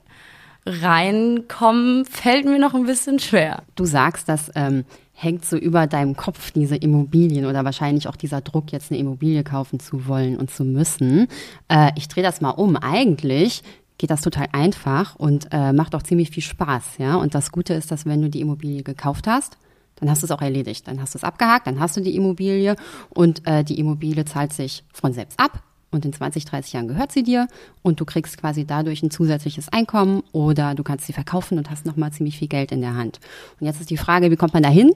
reinkommen 0.66 2.06
fällt 2.06 2.46
mir 2.46 2.60
noch 2.60 2.74
ein 2.74 2.86
bisschen 2.86 3.20
schwer. 3.20 3.64
Du 3.76 3.86
sagst, 3.86 4.30
dass 4.30 4.52
ähm, 4.56 4.86
hängt 5.16 5.46
so 5.46 5.56
über 5.56 5.88
deinem 5.88 6.16
Kopf 6.16 6.52
diese 6.52 6.76
Immobilien 6.76 7.46
oder 7.46 7.64
wahrscheinlich 7.64 8.08
auch 8.08 8.18
dieser 8.18 8.42
Druck, 8.42 8.72
jetzt 8.72 8.92
eine 8.92 9.00
Immobilie 9.00 9.44
kaufen 9.44 9.80
zu 9.80 10.08
wollen 10.08 10.38
und 10.38 10.52
zu 10.52 10.66
müssen. 10.66 11.28
Äh, 11.70 11.92
ich 11.96 12.10
drehe 12.10 12.24
das 12.24 12.42
mal 12.42 12.52
um. 12.52 12.76
Eigentlich 12.76 13.64
geht 13.98 14.10
das 14.10 14.22
total 14.22 14.50
einfach 14.52 15.16
und 15.16 15.48
äh, 15.52 15.72
macht 15.72 15.96
auch 15.96 16.04
ziemlich 16.04 16.30
viel 16.32 16.44
Spaß. 16.44 16.98
Ja? 16.98 17.16
Und 17.16 17.34
das 17.34 17.52
Gute 17.52 17.74
ist, 17.74 17.92
dass 17.92 18.06
wenn 18.06 18.22
du 18.22 18.30
die 18.30 18.42
Immobilie 18.42 18.84
gekauft 18.84 19.26
hast, 19.26 19.58
dann 19.96 20.10
hast 20.10 20.22
du 20.22 20.26
es 20.26 20.32
auch 20.32 20.42
erledigt. 20.42 20.86
Dann 20.88 21.02
hast 21.02 21.14
du 21.14 21.18
es 21.18 21.24
abgehakt, 21.24 21.66
dann 21.66 21.80
hast 21.80 21.96
du 21.96 22.02
die 22.02 22.16
Immobilie 22.18 22.76
und 23.10 23.48
äh, 23.48 23.64
die 23.64 23.80
Immobilie 23.80 24.26
zahlt 24.26 24.52
sich 24.52 24.84
von 24.94 25.14
selbst 25.14 25.40
ab 25.40 25.64
und 25.96 26.06
in 26.06 26.14
20, 26.14 26.46
30 26.46 26.74
Jahren 26.74 26.88
gehört 26.88 27.12
sie 27.12 27.24
dir 27.24 27.48
und 27.82 28.00
du 28.00 28.06
kriegst 28.06 28.38
quasi 28.38 28.66
dadurch 28.66 29.02
ein 29.02 29.12
zusätzliches 29.12 29.70
Einkommen 29.70 30.22
oder 30.32 30.76
du 30.76 30.84
kannst 30.84 31.08
sie 31.08 31.14
verkaufen 31.14 31.58
und 31.58 31.72
hast 31.72 31.86
nochmal 31.86 32.12
ziemlich 32.12 32.38
viel 32.38 32.48
Geld 32.48 32.72
in 32.72 32.82
der 32.82 32.96
Hand. 32.96 33.20
Und 33.60 33.66
jetzt 33.66 33.80
ist 33.80 33.90
die 33.90 33.98
Frage, 33.98 34.30
wie 34.30 34.36
kommt 34.36 34.54
man 34.54 34.64
da 34.64 34.70
hin? 34.70 34.92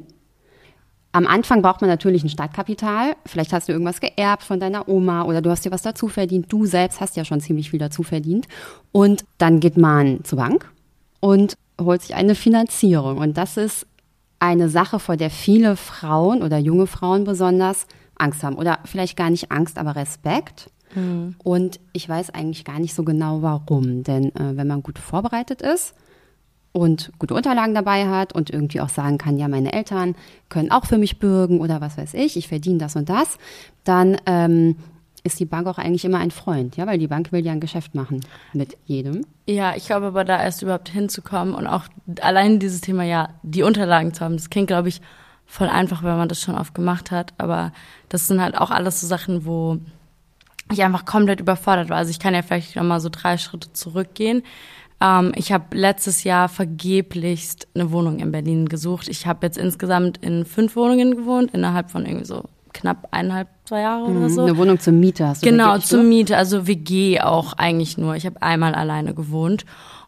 Am 1.12 1.26
Anfang 1.26 1.64
braucht 1.64 1.82
man 1.82 1.90
natürlich 1.90 2.24
ein 2.24 2.30
Startkapital. 2.30 3.16
Vielleicht 3.26 3.52
hast 3.52 3.68
du 3.68 3.72
irgendwas 3.72 4.00
geerbt 4.00 4.44
von 4.44 4.60
deiner 4.60 4.88
Oma 4.88 5.24
oder 5.24 5.42
du 5.42 5.50
hast 5.50 5.66
dir 5.66 5.72
was 5.72 5.82
dazu 5.82 6.08
verdient. 6.08 6.52
Du 6.52 6.68
selbst 6.68 7.02
hast 7.02 7.18
ja 7.18 7.26
schon 7.26 7.42
ziemlich 7.42 7.72
viel 7.72 7.80
dazu 7.80 8.04
verdient. 8.04 8.48
Und 8.92 9.26
dann 9.40 9.60
geht 9.60 9.76
man 9.76 10.24
zur 10.24 10.38
Bank 10.38 10.72
und 11.20 11.56
holt 11.82 12.04
sich 12.04 12.14
eine 12.14 12.36
Finanzierung. 12.36 13.18
Und 13.18 13.38
das 13.38 13.58
ist 13.58 13.88
eine 14.38 14.70
Sache, 14.70 15.00
vor 15.00 15.18
der 15.18 15.32
viele 15.32 15.76
Frauen 15.76 16.44
oder 16.44 16.60
junge 16.60 16.86
Frauen 16.86 17.24
besonders 17.24 17.88
Angst 18.16 18.44
haben. 18.44 18.56
Oder 18.56 18.80
vielleicht 18.86 19.18
gar 19.18 19.32
nicht 19.32 19.52
Angst, 19.52 19.80
aber 19.80 19.96
Respekt. 19.96 20.70
Mhm. 20.96 21.36
Und 21.44 21.80
ich 21.94 22.08
weiß 22.08 22.32
eigentlich 22.32 22.66
gar 22.66 22.80
nicht 22.80 22.94
so 22.94 23.04
genau 23.04 23.42
warum. 23.42 24.04
Denn 24.04 24.36
äh, 24.36 24.58
wenn 24.58 24.68
man 24.68 24.84
gut 24.84 25.00
vorbereitet 25.00 25.62
ist 25.62 25.96
und 26.72 27.12
gute 27.20 27.34
Unterlagen 27.34 27.74
dabei 27.74 28.08
hat 28.08 28.34
und 28.34 28.50
irgendwie 28.50 28.82
auch 28.82 28.90
sagen 28.90 29.18
kann, 29.18 29.38
ja, 29.38 29.48
meine 29.48 29.74
Eltern 29.74 30.16
können 30.50 30.72
auch 30.72 30.86
für 30.86 30.98
mich 30.98 31.20
bürgen 31.20 31.62
oder 31.62 31.82
was 31.82 31.98
weiß 31.98 32.14
ich, 32.14 32.38
ich 32.38 32.48
verdiene 32.48 32.78
das 32.78 32.96
und 32.96 33.10
das, 33.10 33.38
dann 33.84 34.18
ähm, 34.26 34.76
ist 35.24 35.40
die 35.40 35.46
Bank 35.46 35.68
auch 35.68 35.78
eigentlich 35.78 36.06
immer 36.06 36.20
ein 36.20 36.32
Freund, 36.32 36.78
ja, 36.78 36.88
weil 36.88 36.98
die 36.98 37.08
Bank 37.08 37.32
will 37.32 37.46
ja 37.46 37.52
ein 37.52 37.60
Geschäft 37.60 37.96
machen 37.96 38.22
mit 38.54 38.78
jedem. 38.86 39.26
Ja, 39.48 39.76
ich 39.76 39.88
glaube 39.88 40.08
aber 40.08 40.24
da 40.24 40.42
erst 40.42 40.62
überhaupt 40.62 40.90
hinzukommen 40.90 41.54
und 41.54 41.68
auch 41.68 41.86
allein 42.22 42.60
dieses 42.60 42.82
Thema, 42.82 43.04
ja, 43.04 43.30
die 43.44 43.64
Unterlagen 43.64 44.14
zu 44.14 44.24
haben, 44.24 44.38
das 44.38 44.50
klingt, 44.50 44.68
glaube 44.68 44.90
ich, 44.90 45.02
voll 45.46 45.68
einfach, 45.68 46.04
wenn 46.04 46.18
man 46.18 46.30
das 46.30 46.42
schon 46.42 46.56
oft 46.56 46.76
gemacht 46.76 47.10
hat, 47.10 47.34
aber 47.38 47.74
das 48.08 48.28
sind 48.28 48.42
halt 48.42 48.56
auch 48.56 48.70
alles 48.70 49.02
so 49.02 49.08
Sachen, 49.08 49.46
wo 49.46 49.80
ich 50.72 50.84
einfach 50.84 51.06
komplett 51.06 51.40
überfordert 51.40 51.90
war. 51.90 51.98
Also 51.98 52.12
ich 52.12 52.20
kann 52.20 52.34
ja 52.34 52.42
vielleicht 52.42 52.76
noch 52.76 52.84
mal 52.84 53.00
so 53.00 53.10
drei 53.10 53.38
Schritte 53.38 53.74
zurückgehen. 53.74 54.44
Ähm, 55.02 55.32
ich 55.36 55.52
habe 55.52 55.76
letztes 55.76 56.24
Jahr 56.24 56.50
vergeblichst 56.50 57.68
eine 57.74 57.92
Wohnung 57.92 58.20
in 58.20 58.32
Berlin 58.32 58.68
gesucht. 58.68 59.08
Ich 59.08 59.26
habe 59.28 59.46
jetzt 59.46 59.58
insgesamt 59.58 60.18
in 60.18 60.46
fünf 60.46 60.76
Wohnungen 60.76 61.16
gewohnt, 61.16 61.52
innerhalb 61.54 61.92
von 61.92 62.06
irgendwie 62.06 62.26
so 62.26 62.44
knapp 62.74 63.08
eineinhalb, 63.12 63.48
zwei 63.66 63.82
Jahre 63.82 64.10
mhm, 64.10 64.18
oder 64.18 64.30
so. 64.30 64.42
Eine 64.44 64.58
Wohnung 64.58 64.80
zur 64.80 64.94
Miete 64.94 65.28
hast 65.28 65.44
du 65.44 65.50
Genau, 65.50 65.78
zur 65.80 66.04
Miete, 66.04 66.38
also 66.38 66.68
WG 66.68 67.20
auch 67.22 67.54
eigentlich 67.54 67.98
nur. 67.98 68.16
Ich 68.16 68.26
habe 68.26 68.42
einmal 68.42 68.76
alleine 68.76 69.14
gewohnt. 69.14 69.66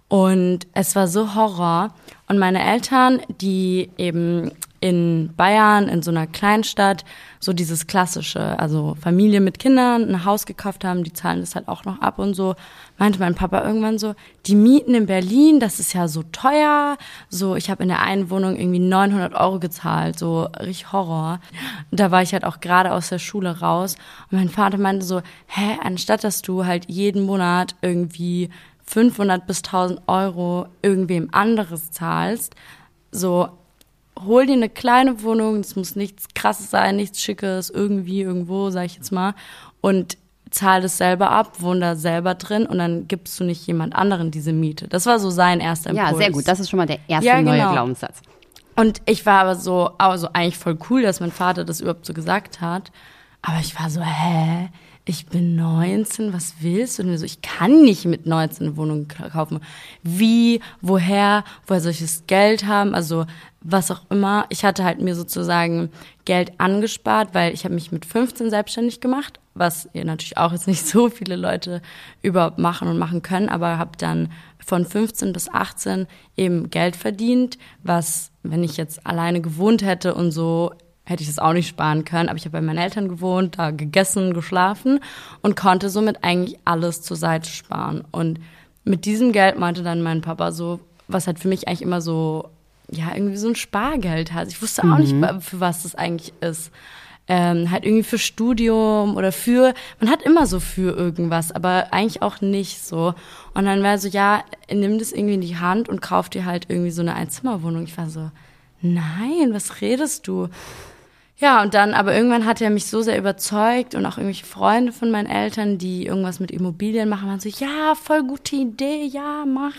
Und 0.07 0.67
es 0.73 0.95
war 0.95 1.07
so 1.07 1.35
Horror. 1.35 1.93
Und 2.27 2.37
meine 2.37 2.61
Eltern, 2.61 3.21
die 3.39 3.89
eben 3.97 4.51
in 4.81 5.31
Bayern, 5.37 5.87
in 5.87 6.01
so 6.01 6.09
einer 6.09 6.25
Kleinstadt, 6.25 7.05
so 7.39 7.53
dieses 7.53 7.85
klassische, 7.85 8.59
also 8.59 8.97
Familie 8.99 9.39
mit 9.39 9.59
Kindern, 9.59 10.09
ein 10.09 10.25
Haus 10.25 10.47
gekauft 10.47 10.83
haben, 10.83 11.03
die 11.03 11.13
zahlen 11.13 11.39
das 11.39 11.53
halt 11.55 11.67
auch 11.67 11.85
noch 11.85 12.01
ab 12.01 12.17
und 12.17 12.33
so, 12.33 12.55
meinte 12.97 13.19
mein 13.19 13.35
Papa 13.35 13.63
irgendwann 13.63 13.99
so, 13.99 14.15
die 14.47 14.55
Mieten 14.55 14.95
in 14.95 15.05
Berlin, 15.05 15.59
das 15.59 15.79
ist 15.79 15.93
ja 15.93 16.07
so 16.07 16.23
teuer, 16.31 16.97
so, 17.29 17.55
ich 17.55 17.69
habe 17.69 17.83
in 17.83 17.89
der 17.89 18.01
einen 18.01 18.31
Wohnung 18.31 18.55
irgendwie 18.55 18.79
900 18.79 19.35
Euro 19.35 19.59
gezahlt, 19.59 20.17
so 20.17 20.47
richtig 20.59 20.91
Horror. 20.91 21.39
Da 21.91 22.09
war 22.09 22.23
ich 22.23 22.33
halt 22.33 22.43
auch 22.43 22.59
gerade 22.59 22.91
aus 22.91 23.09
der 23.09 23.19
Schule 23.19 23.59
raus 23.59 23.95
und 24.31 24.39
mein 24.39 24.49
Vater 24.49 24.79
meinte 24.79 25.05
so, 25.05 25.21
hä, 25.45 25.77
anstatt 25.83 26.23
dass 26.23 26.41
du 26.41 26.65
halt 26.65 26.89
jeden 26.89 27.23
Monat 27.23 27.75
irgendwie 27.83 28.49
500 28.85 29.45
bis 29.45 29.59
1000 29.59 30.01
Euro 30.07 30.65
irgendwem 30.81 31.29
anderes 31.31 31.91
zahlst, 31.91 32.55
so 33.11 33.49
hol 34.19 34.45
dir 34.45 34.53
eine 34.53 34.69
kleine 34.69 35.23
Wohnung, 35.23 35.59
es 35.59 35.75
muss 35.75 35.95
nichts 35.95 36.27
krasses 36.35 36.69
sein, 36.69 36.95
nichts 36.95 37.21
schickes, 37.21 37.69
irgendwie, 37.69 38.21
irgendwo, 38.21 38.69
sag 38.69 38.85
ich 38.85 38.95
jetzt 38.95 39.11
mal, 39.11 39.33
und 39.81 40.17
zahl 40.51 40.81
das 40.81 40.97
selber 40.97 41.31
ab, 41.31 41.61
wohn 41.61 41.79
da 41.79 41.95
selber 41.95 42.35
drin 42.35 42.65
und 42.65 42.77
dann 42.77 43.07
gibst 43.07 43.39
du 43.39 43.43
nicht 43.43 43.65
jemand 43.65 43.95
anderen 43.95 44.31
diese 44.31 44.51
Miete. 44.53 44.87
Das 44.87 45.05
war 45.05 45.17
so 45.17 45.29
sein 45.29 45.61
erster 45.61 45.91
Impuls. 45.91 46.11
Ja, 46.11 46.17
sehr 46.17 46.31
gut. 46.31 46.47
Das 46.47 46.59
ist 46.59 46.69
schon 46.69 46.77
mal 46.77 46.85
der 46.85 46.99
erste 47.07 47.27
ja, 47.27 47.37
genau. 47.39 47.51
neue 47.51 47.71
Glaubenssatz. 47.71 48.21
Und 48.75 49.01
ich 49.05 49.25
war 49.25 49.41
aber 49.41 49.55
so, 49.55 49.91
also 49.97 50.27
eigentlich 50.33 50.57
voll 50.57 50.77
cool, 50.89 51.01
dass 51.01 51.19
mein 51.19 51.31
Vater 51.31 51.63
das 51.63 51.81
überhaupt 51.81 52.05
so 52.05 52.13
gesagt 52.13 52.61
hat. 52.61 52.91
Aber 53.41 53.59
ich 53.59 53.79
war 53.79 53.89
so, 53.89 54.01
hä? 54.01 54.69
ich 55.05 55.25
bin 55.27 55.55
19, 55.55 56.33
was 56.33 56.55
willst 56.59 56.99
du? 56.99 57.03
Und 57.03 57.17
so, 57.17 57.25
ich 57.25 57.41
kann 57.41 57.81
nicht 57.81 58.05
mit 58.05 58.25
19 58.25 58.67
eine 58.67 58.77
Wohnung 58.77 59.07
kaufen. 59.07 59.59
Wie, 60.03 60.61
woher, 60.79 61.43
woher 61.65 61.81
soll 61.81 61.91
ich 61.91 62.01
das 62.01 62.23
Geld 62.27 62.65
haben? 62.65 62.93
Also 62.93 63.25
was 63.61 63.91
auch 63.91 64.01
immer. 64.09 64.45
Ich 64.49 64.65
hatte 64.65 64.83
halt 64.83 65.01
mir 65.01 65.15
sozusagen 65.15 65.91
Geld 66.25 66.59
angespart, 66.59 67.29
weil 67.33 67.53
ich 67.53 67.63
habe 67.63 67.75
mich 67.75 67.91
mit 67.91 68.05
15 68.05 68.49
selbstständig 68.49 69.01
gemacht, 69.01 69.39
was 69.53 69.87
ihr 69.93 70.03
natürlich 70.05 70.37
auch 70.37 70.51
jetzt 70.51 70.67
nicht 70.67 70.85
so 70.87 71.09
viele 71.09 71.35
Leute 71.35 71.81
überhaupt 72.21 72.57
machen 72.57 72.87
und 72.87 72.97
machen 72.97 73.21
können, 73.21 73.49
aber 73.49 73.77
habe 73.77 73.97
dann 73.97 74.31
von 74.65 74.85
15 74.85 75.33
bis 75.33 75.49
18 75.49 76.07
eben 76.37 76.69
Geld 76.69 76.95
verdient, 76.95 77.57
was, 77.83 78.31
wenn 78.43 78.63
ich 78.63 78.77
jetzt 78.77 79.05
alleine 79.05 79.41
gewohnt 79.41 79.83
hätte 79.83 80.13
und 80.13 80.31
so, 80.31 80.71
hätte 81.03 81.23
ich 81.23 81.29
das 81.29 81.39
auch 81.39 81.53
nicht 81.53 81.67
sparen 81.67 82.05
können. 82.05 82.29
Aber 82.29 82.37
ich 82.37 82.45
habe 82.45 82.53
bei 82.53 82.61
meinen 82.61 82.77
Eltern 82.77 83.09
gewohnt, 83.09 83.57
da 83.57 83.71
gegessen, 83.71 84.33
geschlafen 84.33 84.99
und 85.41 85.55
konnte 85.55 85.89
somit 85.89 86.23
eigentlich 86.23 86.57
alles 86.63 87.01
zur 87.01 87.17
Seite 87.17 87.49
sparen. 87.49 88.03
Und 88.11 88.39
mit 88.83 89.05
diesem 89.05 89.31
Geld 89.31 89.59
meinte 89.59 89.83
dann 89.83 90.01
mein 90.01 90.21
Papa 90.21 90.51
so, 90.51 90.79
was 91.07 91.27
halt 91.27 91.39
für 91.39 91.47
mich 91.47 91.67
eigentlich 91.67 91.81
immer 91.81 92.01
so, 92.01 92.49
ja, 92.91 93.15
irgendwie 93.15 93.37
so 93.37 93.47
ein 93.47 93.55
Spargeld 93.55 94.33
hat. 94.33 94.49
Ich 94.49 94.61
wusste 94.61 94.83
auch 94.83 94.97
mhm. 94.99 95.19
nicht, 95.19 95.43
für 95.43 95.59
was 95.59 95.83
das 95.83 95.95
eigentlich 95.95 96.33
ist. 96.41 96.71
ähm, 97.27 97.71
halt 97.71 97.85
irgendwie 97.85 98.03
für 98.03 98.17
Studium 98.17 99.15
oder 99.15 99.31
für, 99.31 99.73
man 100.01 100.09
hat 100.09 100.21
immer 100.23 100.45
so 100.45 100.59
für 100.59 100.97
irgendwas, 100.97 101.53
aber 101.53 101.87
eigentlich 101.91 102.21
auch 102.21 102.41
nicht 102.41 102.83
so. 102.83 103.13
Und 103.53 103.65
dann 103.65 103.83
war 103.83 103.97
so, 103.97 104.09
ja, 104.09 104.43
nimm 104.69 104.99
das 104.99 105.13
irgendwie 105.13 105.35
in 105.35 105.41
die 105.41 105.57
Hand 105.57 105.87
und 105.87 106.01
kauf 106.01 106.29
dir 106.29 106.45
halt 106.45 106.65
irgendwie 106.67 106.91
so 106.91 107.01
eine 107.01 107.15
Einzimmerwohnung. 107.15 107.83
Ich 107.83 107.97
war 107.97 108.09
so, 108.09 108.31
nein, 108.81 109.51
was 109.51 109.79
redest 109.79 110.27
du? 110.27 110.49
Ja, 111.37 111.61
und 111.61 111.73
dann, 111.73 111.93
aber 111.93 112.13
irgendwann 112.13 112.45
hat 112.45 112.59
er 112.59 112.69
mich 112.69 112.87
so 112.87 113.01
sehr 113.01 113.17
überzeugt 113.17 113.95
und 113.95 114.05
auch 114.05 114.17
irgendwelche 114.17 114.45
Freunde 114.45 114.91
von 114.91 115.09
meinen 115.09 115.29
Eltern, 115.29 115.77
die 115.77 116.05
irgendwas 116.05 116.39
mit 116.39 116.51
Immobilien 116.51 117.07
machen, 117.07 117.29
waren 117.29 117.39
so, 117.39 117.49
ja, 117.49 117.95
voll 117.95 118.23
gute 118.23 118.57
Idee, 118.57 119.05
ja, 119.05 119.45
mach. 119.45 119.75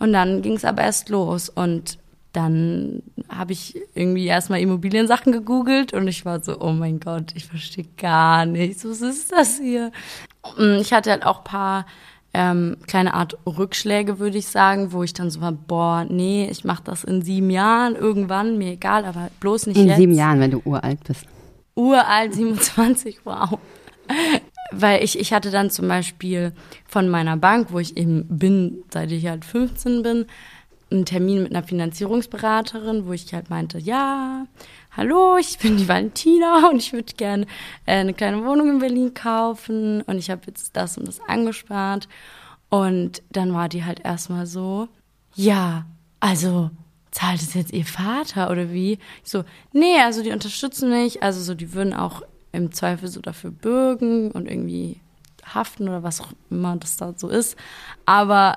Und 0.00 0.12
dann 0.12 0.42
ging 0.42 0.54
es 0.54 0.64
aber 0.64 0.82
erst 0.82 1.10
los 1.10 1.48
und 1.48 1.98
dann 2.32 3.02
habe 3.28 3.52
ich 3.52 3.76
irgendwie 3.94 4.26
erstmal 4.26 4.60
Immobiliensachen 4.60 5.32
gegoogelt 5.32 5.92
und 5.92 6.08
ich 6.08 6.24
war 6.24 6.42
so, 6.42 6.60
oh 6.60 6.72
mein 6.72 6.98
Gott, 6.98 7.32
ich 7.34 7.46
verstehe 7.46 7.86
gar 7.98 8.46
nichts. 8.46 8.84
Was 8.84 9.02
ist 9.02 9.32
das 9.32 9.58
hier? 9.58 9.92
Ich 10.80 10.92
hatte 10.92 11.10
halt 11.10 11.26
auch 11.26 11.44
paar 11.44 11.86
ähm, 12.34 12.78
kleine 12.86 13.14
Art 13.14 13.36
Rückschläge, 13.46 14.18
würde 14.18 14.38
ich 14.38 14.46
sagen, 14.46 14.92
wo 14.92 15.02
ich 15.02 15.12
dann 15.12 15.30
so 15.30 15.40
war, 15.40 15.52
boah, 15.52 16.06
nee, 16.08 16.48
ich 16.50 16.64
mache 16.64 16.82
das 16.84 17.04
in 17.04 17.22
sieben 17.22 17.50
Jahren 17.50 17.94
irgendwann, 17.94 18.56
mir 18.56 18.72
egal, 18.72 19.04
aber 19.04 19.28
bloß 19.40 19.66
nicht 19.66 19.76
in 19.76 19.86
jetzt. 19.86 19.96
In 19.96 20.00
sieben 20.00 20.14
Jahren, 20.14 20.40
wenn 20.40 20.50
du 20.50 20.62
uralt 20.64 21.04
bist. 21.04 21.26
Uralt, 21.74 22.34
27, 22.34 23.20
wow. 23.24 23.58
Weil 24.72 25.04
ich, 25.04 25.18
ich 25.18 25.34
hatte 25.34 25.50
dann 25.50 25.70
zum 25.70 25.88
Beispiel 25.88 26.52
von 26.86 27.10
meiner 27.10 27.36
Bank, 27.36 27.68
wo 27.70 27.78
ich 27.78 27.98
eben 27.98 28.24
bin, 28.28 28.82
seit 28.90 29.12
ich 29.12 29.26
halt 29.26 29.44
15 29.44 30.02
bin, 30.02 30.26
einen 30.92 31.06
Termin 31.06 31.42
mit 31.42 31.54
einer 31.54 31.66
Finanzierungsberaterin, 31.66 33.06
wo 33.06 33.12
ich 33.12 33.32
halt 33.32 33.50
meinte, 33.50 33.78
ja, 33.78 34.46
hallo, 34.96 35.36
ich 35.36 35.58
bin 35.62 35.76
die 35.76 35.88
Valentina 35.88 36.68
und 36.68 36.76
ich 36.76 36.92
würde 36.92 37.14
gerne 37.14 37.46
äh, 37.86 37.96
eine 37.96 38.14
kleine 38.14 38.44
Wohnung 38.44 38.70
in 38.70 38.78
Berlin 38.78 39.14
kaufen 39.14 40.02
und 40.02 40.18
ich 40.18 40.30
habe 40.30 40.42
jetzt 40.46 40.76
das 40.76 40.98
und 40.98 41.08
das 41.08 41.20
angespart. 41.20 42.08
Und 42.68 43.22
dann 43.30 43.52
war 43.52 43.68
die 43.68 43.84
halt 43.84 44.00
erstmal 44.00 44.46
so, 44.46 44.88
ja, 45.34 45.84
also 46.20 46.70
zahlt 47.10 47.42
es 47.42 47.54
jetzt 47.54 47.72
ihr 47.72 47.84
Vater 47.84 48.50
oder 48.50 48.72
wie? 48.72 48.98
Ich 49.24 49.30
so, 49.30 49.44
nee, 49.72 49.98
also 50.00 50.22
die 50.22 50.30
unterstützen 50.30 50.90
mich, 50.90 51.22
also 51.22 51.40
so, 51.40 51.54
die 51.54 51.74
würden 51.74 51.92
auch 51.92 52.22
im 52.52 52.72
Zweifel 52.72 53.08
so 53.08 53.20
dafür 53.20 53.50
bürgen 53.50 54.30
und 54.30 54.48
irgendwie 54.48 55.00
haften 55.44 55.88
oder 55.88 56.02
was 56.02 56.20
auch 56.20 56.32
immer 56.50 56.76
das 56.76 56.96
da 56.96 57.14
so 57.16 57.28
ist. 57.28 57.56
Aber 58.06 58.56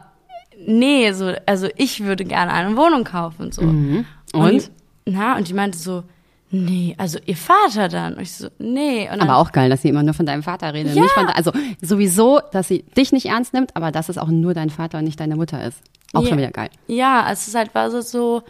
nee, 0.65 1.11
so, 1.13 1.33
also 1.45 1.67
ich 1.75 2.03
würde 2.03 2.25
gerne 2.25 2.51
eine 2.51 2.75
Wohnung 2.77 3.03
kaufen. 3.03 3.51
So. 3.51 3.61
Mhm. 3.61 4.05
Und? 4.33 4.41
und? 4.41 4.71
Na, 5.05 5.37
und 5.37 5.47
die 5.47 5.53
meinte 5.53 5.77
so, 5.77 6.03
Nee, 6.51 6.95
also 6.97 7.19
ihr 7.25 7.35
Vater 7.35 7.89
dann. 7.89 8.13
Und 8.13 8.21
ich 8.21 8.33
so, 8.33 8.47
nee. 8.59 9.07
Dann, 9.09 9.19
aber 9.19 9.37
auch 9.37 9.51
geil, 9.51 9.69
dass 9.69 9.81
sie 9.81 9.89
immer 9.89 10.03
nur 10.03 10.13
von 10.13 10.25
deinem 10.25 10.43
Vater 10.43 10.73
redet. 10.73 10.95
Ja. 10.95 11.01
Nicht 11.01 11.13
von, 11.13 11.27
also 11.27 11.51
sowieso, 11.81 12.39
dass 12.51 12.67
sie 12.67 12.83
dich 12.95 13.11
nicht 13.11 13.25
ernst 13.25 13.53
nimmt, 13.53 13.75
aber 13.75 13.91
dass 13.91 14.09
es 14.09 14.17
auch 14.17 14.27
nur 14.27 14.53
dein 14.53 14.69
Vater 14.69 14.99
und 14.99 15.05
nicht 15.05 15.19
deine 15.19 15.35
Mutter 15.35 15.65
ist. 15.65 15.79
Auch 16.13 16.21
ja. 16.21 16.29
schon 16.29 16.37
wieder 16.37 16.51
geil. 16.51 16.69
Ja, 16.87 17.27
es 17.31 17.47
ist 17.47 17.55
halt 17.55 17.75
war 17.75 17.91
so, 17.91 17.99
so 18.01 18.43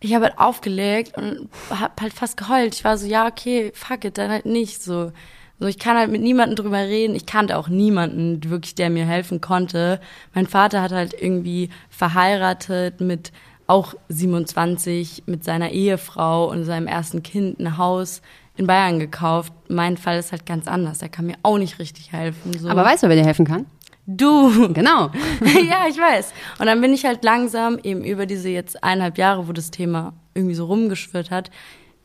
ich 0.00 0.14
habe 0.14 0.26
halt 0.26 0.38
aufgelegt 0.38 1.16
und 1.16 1.48
hab 1.70 2.00
halt 2.00 2.12
fast 2.12 2.36
geheult. 2.36 2.74
Ich 2.74 2.84
war 2.84 2.96
so, 2.96 3.06
ja, 3.06 3.26
okay, 3.26 3.72
fuck 3.74 4.04
it, 4.04 4.18
dann 4.18 4.30
halt 4.30 4.46
nicht 4.46 4.82
so. 4.82 5.12
So, 5.60 5.66
ich 5.66 5.78
kann 5.78 5.98
halt 5.98 6.10
mit 6.10 6.22
niemandem 6.22 6.56
drüber 6.56 6.78
reden. 6.78 7.14
Ich 7.14 7.26
kannte 7.26 7.58
auch 7.58 7.68
niemanden 7.68 8.42
wirklich, 8.48 8.74
der 8.74 8.88
mir 8.88 9.04
helfen 9.04 9.42
konnte. 9.42 10.00
Mein 10.34 10.46
Vater 10.46 10.80
hat 10.80 10.90
halt 10.90 11.14
irgendwie 11.20 11.68
verheiratet 11.90 13.02
mit 13.02 13.30
auch 13.66 13.94
27 14.08 15.24
mit 15.26 15.44
seiner 15.44 15.70
Ehefrau 15.70 16.50
und 16.50 16.64
seinem 16.64 16.86
ersten 16.86 17.22
Kind 17.22 17.60
ein 17.60 17.76
Haus 17.76 18.22
in 18.56 18.66
Bayern 18.66 18.98
gekauft. 18.98 19.52
Mein 19.68 19.98
Fall 19.98 20.18
ist 20.18 20.32
halt 20.32 20.46
ganz 20.46 20.66
anders. 20.66 21.02
Er 21.02 21.10
kann 21.10 21.26
mir 21.26 21.36
auch 21.42 21.58
nicht 21.58 21.78
richtig 21.78 22.10
helfen. 22.10 22.58
So. 22.58 22.68
Aber 22.68 22.84
weißt 22.84 23.02
du, 23.02 23.08
wer 23.08 23.16
dir 23.16 23.24
helfen 23.24 23.46
kann? 23.46 23.66
Du. 24.06 24.72
Genau. 24.72 25.10
ja, 25.44 25.86
ich 25.88 25.98
weiß. 25.98 26.32
Und 26.58 26.66
dann 26.66 26.80
bin 26.80 26.92
ich 26.92 27.04
halt 27.04 27.22
langsam 27.22 27.78
eben 27.82 28.02
über 28.02 28.26
diese 28.26 28.48
jetzt 28.48 28.82
eineinhalb 28.82 29.18
Jahre, 29.18 29.46
wo 29.46 29.52
das 29.52 29.70
Thema 29.70 30.14
irgendwie 30.34 30.54
so 30.54 30.64
rumgeschwirrt 30.64 31.30
hat, 31.30 31.50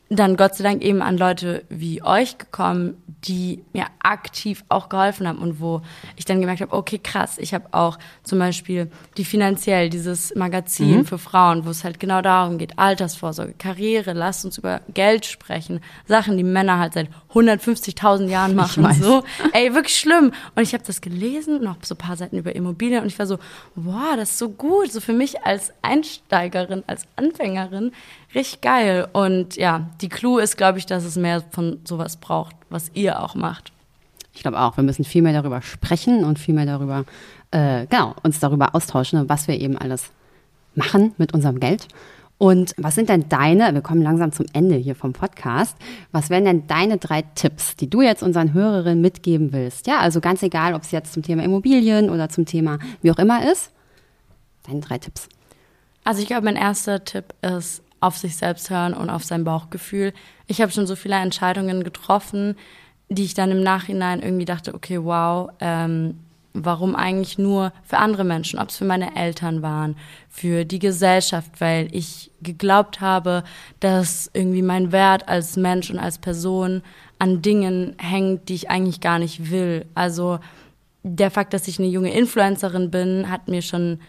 dann 0.08 0.36
Gott 0.36 0.54
sei 0.54 0.64
Dank 0.64 0.82
eben 0.82 1.02
an 1.02 1.18
Leute 1.18 1.64
wie 1.68 2.02
euch 2.02 2.38
gekommen, 2.38 3.02
die 3.24 3.64
mir 3.72 3.86
aktiv 4.00 4.64
auch 4.68 4.88
geholfen 4.88 5.26
haben 5.26 5.38
und 5.38 5.60
wo 5.60 5.82
ich 6.16 6.24
dann 6.24 6.40
gemerkt 6.40 6.60
habe, 6.60 6.72
okay, 6.72 6.98
krass, 6.98 7.38
ich 7.38 7.54
habe 7.54 7.66
auch 7.72 7.98
zum 8.22 8.38
Beispiel 8.38 8.90
die 9.16 9.24
finanziell 9.24 9.90
dieses 9.90 10.34
Magazin 10.36 10.98
mhm. 10.98 11.06
für 11.06 11.18
Frauen, 11.18 11.64
wo 11.64 11.70
es 11.70 11.82
halt 11.82 11.98
genau 11.98 12.22
darum 12.22 12.58
geht, 12.58 12.78
Altersvorsorge, 12.78 13.54
Karriere, 13.58 14.12
lasst 14.12 14.44
uns 14.44 14.58
über 14.58 14.80
Geld 14.94 15.26
sprechen, 15.26 15.80
Sachen, 16.06 16.36
die 16.36 16.44
Männer 16.44 16.78
halt 16.78 16.94
seit 16.94 17.08
150.000 17.34 18.28
Jahren 18.28 18.54
machen, 18.54 18.86
so, 18.94 19.24
ey, 19.52 19.74
wirklich 19.74 19.98
schlimm. 19.98 20.32
Und 20.54 20.62
ich 20.62 20.72
habe 20.72 20.84
das 20.86 21.00
gelesen, 21.00 21.62
noch 21.62 21.76
so 21.82 21.94
ein 21.94 21.98
paar 21.98 22.16
Seiten 22.16 22.38
über 22.38 22.54
Immobilien 22.54 23.02
und 23.02 23.08
ich 23.08 23.18
war 23.18 23.26
so, 23.26 23.38
wow, 23.74 24.14
das 24.16 24.30
ist 24.30 24.38
so 24.38 24.50
gut, 24.50 24.92
so 24.92 25.00
für 25.00 25.12
mich 25.12 25.42
als 25.42 25.72
Einsteigerin, 25.82 26.84
als 26.86 27.06
Anfängerin, 27.16 27.92
richtig 28.36 28.60
geil. 28.60 29.08
Und 29.12 29.56
ja, 29.56 29.90
die 30.00 30.08
Clou 30.08 30.38
ist, 30.38 30.56
glaube 30.56 30.78
ich, 30.78 30.86
dass 30.86 31.04
es 31.04 31.16
mehr 31.16 31.42
von 31.50 31.80
sowas 31.84 32.16
braucht, 32.18 32.54
was 32.70 32.90
ihr 32.94 33.22
auch 33.22 33.34
macht. 33.34 33.72
Ich 34.34 34.42
glaube 34.42 34.60
auch, 34.60 34.76
wir 34.76 34.84
müssen 34.84 35.04
viel 35.04 35.22
mehr 35.22 35.32
darüber 35.32 35.62
sprechen 35.62 36.24
und 36.24 36.38
viel 36.38 36.54
mehr 36.54 36.66
darüber, 36.66 37.04
äh, 37.50 37.86
genau, 37.86 38.14
uns 38.22 38.38
darüber 38.38 38.74
austauschen, 38.74 39.28
was 39.28 39.48
wir 39.48 39.58
eben 39.58 39.78
alles 39.78 40.10
machen 40.74 41.14
mit 41.16 41.32
unserem 41.32 41.58
Geld. 41.58 41.88
Und 42.38 42.74
was 42.76 42.94
sind 42.94 43.08
denn 43.08 43.30
deine, 43.30 43.72
wir 43.72 43.80
kommen 43.80 44.02
langsam 44.02 44.30
zum 44.30 44.44
Ende 44.52 44.76
hier 44.76 44.94
vom 44.94 45.14
Podcast, 45.14 45.74
was 46.12 46.28
wären 46.28 46.44
denn 46.44 46.66
deine 46.66 46.98
drei 46.98 47.22
Tipps, 47.22 47.76
die 47.76 47.88
du 47.88 48.02
jetzt 48.02 48.22
unseren 48.22 48.52
Hörerinnen 48.52 49.00
mitgeben 49.00 49.54
willst? 49.54 49.86
Ja, 49.86 50.00
also 50.00 50.20
ganz 50.20 50.42
egal, 50.42 50.74
ob 50.74 50.82
es 50.82 50.90
jetzt 50.90 51.14
zum 51.14 51.22
Thema 51.22 51.42
Immobilien 51.42 52.10
oder 52.10 52.28
zum 52.28 52.44
Thema 52.44 52.78
wie 53.00 53.10
auch 53.10 53.18
immer 53.18 53.50
ist. 53.50 53.70
Deine 54.66 54.80
drei 54.80 54.98
Tipps. 54.98 55.30
Also 56.04 56.20
ich 56.20 56.26
glaube, 56.26 56.44
mein 56.44 56.56
erster 56.56 57.02
Tipp 57.04 57.32
ist, 57.40 57.82
auf 58.06 58.16
sich 58.16 58.36
selbst 58.36 58.70
hören 58.70 58.94
und 58.94 59.10
auf 59.10 59.24
sein 59.24 59.44
Bauchgefühl. 59.44 60.12
Ich 60.46 60.60
habe 60.60 60.72
schon 60.72 60.86
so 60.86 60.96
viele 60.96 61.16
Entscheidungen 61.16 61.82
getroffen, 61.82 62.56
die 63.08 63.24
ich 63.24 63.34
dann 63.34 63.50
im 63.50 63.62
Nachhinein 63.62 64.22
irgendwie 64.22 64.44
dachte, 64.44 64.74
okay, 64.74 65.02
wow, 65.02 65.50
ähm, 65.60 66.18
warum 66.52 66.96
eigentlich 66.96 67.38
nur 67.38 67.72
für 67.84 67.98
andere 67.98 68.24
Menschen, 68.24 68.58
ob 68.58 68.70
es 68.70 68.76
für 68.76 68.84
meine 68.84 69.14
Eltern 69.16 69.62
waren, 69.62 69.96
für 70.28 70.64
die 70.64 70.78
Gesellschaft, 70.78 71.60
weil 71.60 71.88
ich 71.92 72.30
geglaubt 72.40 73.00
habe, 73.00 73.44
dass 73.80 74.30
irgendwie 74.32 74.62
mein 74.62 74.92
Wert 74.92 75.28
als 75.28 75.56
Mensch 75.56 75.90
und 75.90 75.98
als 75.98 76.18
Person 76.18 76.82
an 77.18 77.42
Dingen 77.42 77.94
hängt, 77.98 78.48
die 78.48 78.54
ich 78.54 78.70
eigentlich 78.70 79.00
gar 79.00 79.18
nicht 79.18 79.50
will. 79.50 79.86
Also 79.94 80.38
der 81.02 81.30
Fakt, 81.30 81.52
dass 81.52 81.68
ich 81.68 81.78
eine 81.78 81.88
junge 81.88 82.12
Influencerin 82.12 82.90
bin, 82.90 83.30
hat 83.30 83.48
mir 83.48 83.62
schon 83.62 84.00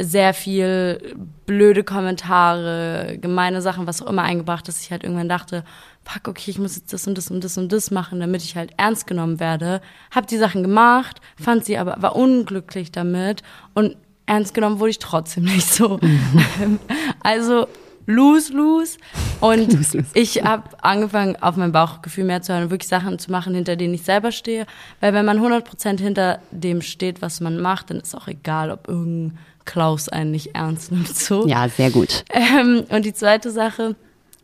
sehr 0.00 0.34
viel 0.34 1.14
blöde 1.46 1.84
Kommentare, 1.84 3.16
gemeine 3.20 3.62
Sachen, 3.62 3.86
was 3.86 4.02
auch 4.02 4.10
immer 4.10 4.22
eingebracht, 4.22 4.66
dass 4.66 4.82
ich 4.82 4.90
halt 4.90 5.04
irgendwann 5.04 5.28
dachte, 5.28 5.64
fuck, 6.04 6.28
okay, 6.28 6.50
ich 6.50 6.58
muss 6.58 6.76
jetzt 6.76 6.92
das 6.92 7.06
und 7.06 7.16
das 7.16 7.30
und 7.30 7.44
das 7.44 7.56
und 7.58 7.72
das 7.72 7.90
machen, 7.90 8.20
damit 8.20 8.42
ich 8.42 8.56
halt 8.56 8.72
ernst 8.76 9.06
genommen 9.06 9.38
werde. 9.38 9.80
Hab 10.10 10.26
die 10.26 10.36
Sachen 10.36 10.62
gemacht, 10.62 11.20
fand 11.40 11.64
sie 11.64 11.78
aber, 11.78 12.02
war 12.02 12.16
unglücklich 12.16 12.90
damit 12.90 13.42
und 13.74 13.96
ernst 14.26 14.54
genommen 14.54 14.80
wurde 14.80 14.90
ich 14.90 14.98
trotzdem 14.98 15.44
nicht 15.44 15.68
so. 15.72 15.98
Mhm. 16.00 16.80
also 17.22 17.68
lose, 18.06 18.52
lose. 18.52 18.98
Und 19.40 19.72
lose, 19.72 19.98
lose. 19.98 20.10
ich 20.14 20.42
habe 20.42 20.64
angefangen, 20.82 21.36
auf 21.40 21.56
mein 21.56 21.72
Bauchgefühl 21.72 22.24
mehr 22.24 22.42
zu 22.42 22.52
hören 22.52 22.64
und 22.64 22.70
wirklich 22.70 22.88
Sachen 22.88 23.18
zu 23.18 23.30
machen, 23.30 23.54
hinter 23.54 23.76
denen 23.76 23.94
ich 23.94 24.02
selber 24.02 24.32
stehe. 24.32 24.66
Weil 25.00 25.14
wenn 25.14 25.24
man 25.24 25.38
100% 25.38 26.00
hinter 26.00 26.40
dem 26.50 26.82
steht, 26.82 27.22
was 27.22 27.40
man 27.40 27.60
macht, 27.60 27.90
dann 27.90 28.00
ist 28.00 28.14
auch 28.14 28.28
egal, 28.28 28.70
ob 28.70 28.88
irgendein 28.88 29.38
Klaus 29.64 30.08
einen 30.08 30.30
nicht 30.30 30.54
ernst 30.54 30.92
nimmt. 30.92 31.14
So. 31.16 31.46
Ja, 31.46 31.68
sehr 31.68 31.90
gut. 31.90 32.24
Ähm, 32.30 32.84
und 32.88 33.04
die 33.04 33.14
zweite 33.14 33.50
Sache, 33.50 33.96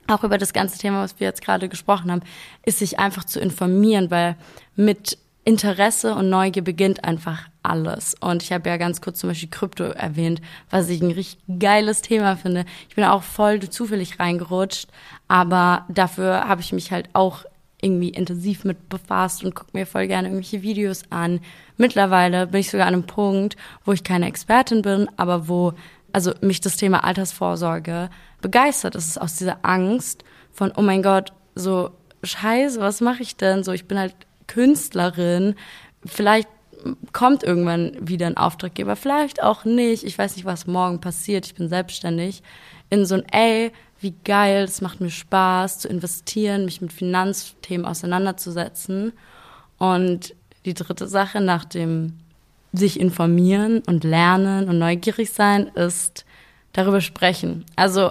auch 0.06 0.24
über 0.24 0.38
das 0.38 0.52
ganze 0.52 0.78
Thema, 0.78 1.02
was 1.02 1.18
wir 1.20 1.26
jetzt 1.26 1.42
gerade 1.42 1.68
gesprochen 1.68 2.10
haben, 2.10 2.22
ist 2.64 2.78
sich 2.78 2.98
einfach 2.98 3.24
zu 3.24 3.40
informieren, 3.40 4.10
weil 4.10 4.36
mit 4.76 5.18
Interesse 5.44 6.14
und 6.14 6.28
Neugier 6.28 6.62
beginnt 6.62 7.04
einfach 7.04 7.48
alles. 7.62 8.14
Und 8.20 8.42
ich 8.42 8.52
habe 8.52 8.68
ja 8.68 8.76
ganz 8.76 9.00
kurz 9.00 9.20
zum 9.20 9.30
Beispiel 9.30 9.48
Krypto 9.48 9.84
erwähnt, 9.84 10.40
was 10.70 10.88
ich 10.88 11.00
ein 11.00 11.10
richtig 11.10 11.38
geiles 11.58 12.02
Thema 12.02 12.36
finde. 12.36 12.64
Ich 12.88 12.94
bin 12.94 13.04
auch 13.04 13.22
voll 13.22 13.60
zufällig 13.60 14.20
reingerutscht, 14.20 14.88
aber 15.28 15.86
dafür 15.88 16.46
habe 16.46 16.60
ich 16.60 16.72
mich 16.72 16.92
halt 16.92 17.08
auch 17.14 17.44
irgendwie 17.82 18.10
intensiv 18.10 18.64
mit 18.64 18.88
befasst 18.88 19.44
und 19.44 19.54
gucke 19.54 19.70
mir 19.72 19.86
voll 19.86 20.06
gerne 20.06 20.28
irgendwelche 20.28 20.62
Videos 20.62 21.02
an. 21.10 21.40
Mittlerweile 21.76 22.46
bin 22.46 22.60
ich 22.60 22.70
sogar 22.70 22.86
an 22.86 22.94
einem 22.94 23.06
Punkt, 23.06 23.56
wo 23.84 23.92
ich 23.92 24.04
keine 24.04 24.26
Expertin 24.26 24.82
bin, 24.82 25.08
aber 25.16 25.48
wo 25.48 25.72
also 26.12 26.32
mich 26.40 26.60
das 26.60 26.76
Thema 26.76 27.04
Altersvorsorge 27.04 28.10
begeistert. 28.40 28.94
Es 28.94 29.06
ist 29.06 29.20
aus 29.20 29.36
dieser 29.36 29.58
Angst 29.62 30.24
von, 30.52 30.72
oh 30.76 30.82
mein 30.82 31.02
Gott, 31.02 31.32
so 31.54 31.90
scheiße, 32.22 32.80
was 32.80 33.00
mache 33.00 33.22
ich 33.22 33.36
denn? 33.36 33.62
So, 33.62 33.72
ich 33.72 33.86
bin 33.86 33.98
halt 33.98 34.14
Künstlerin. 34.46 35.54
Vielleicht 36.04 36.48
kommt 37.12 37.42
irgendwann 37.42 37.96
wieder 38.00 38.26
ein 38.26 38.36
Auftraggeber, 38.36 38.96
vielleicht 38.96 39.42
auch 39.42 39.64
nicht. 39.64 40.04
Ich 40.04 40.18
weiß 40.18 40.36
nicht, 40.36 40.44
was 40.44 40.66
morgen 40.66 41.00
passiert. 41.00 41.46
Ich 41.46 41.54
bin 41.54 41.68
selbstständig. 41.68 42.42
In 42.90 43.06
so 43.06 43.14
ein, 43.14 43.24
ey, 43.30 43.72
wie 44.00 44.14
geil, 44.24 44.64
es 44.64 44.80
macht 44.80 45.00
mir 45.00 45.10
Spaß 45.10 45.80
zu 45.80 45.88
investieren, 45.88 46.64
mich 46.64 46.80
mit 46.80 46.92
Finanzthemen 46.92 47.86
auseinanderzusetzen. 47.86 49.12
Und 49.78 50.34
die 50.64 50.74
dritte 50.74 51.06
Sache 51.06 51.40
nach 51.40 51.64
dem 51.64 52.14
sich 52.72 53.00
informieren 53.00 53.82
und 53.86 54.04
lernen 54.04 54.68
und 54.68 54.78
neugierig 54.78 55.32
sein 55.32 55.68
ist 55.68 56.24
darüber 56.72 57.00
sprechen. 57.00 57.64
Also 57.76 58.10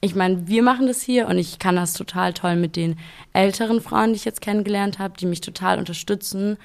ich 0.00 0.14
meine, 0.14 0.46
wir 0.46 0.62
machen 0.62 0.86
das 0.86 1.02
hier 1.02 1.26
und 1.26 1.38
ich 1.38 1.58
kann 1.58 1.76
das 1.76 1.92
total 1.92 2.32
toll 2.32 2.56
mit 2.56 2.76
den 2.76 2.98
älteren 3.32 3.80
Frauen, 3.80 4.10
die 4.10 4.16
ich 4.16 4.24
jetzt 4.24 4.40
kennengelernt 4.40 4.98
habe, 4.98 5.14
die 5.18 5.26
mich 5.26 5.40
total 5.40 5.78
unterstützen. 5.78 6.56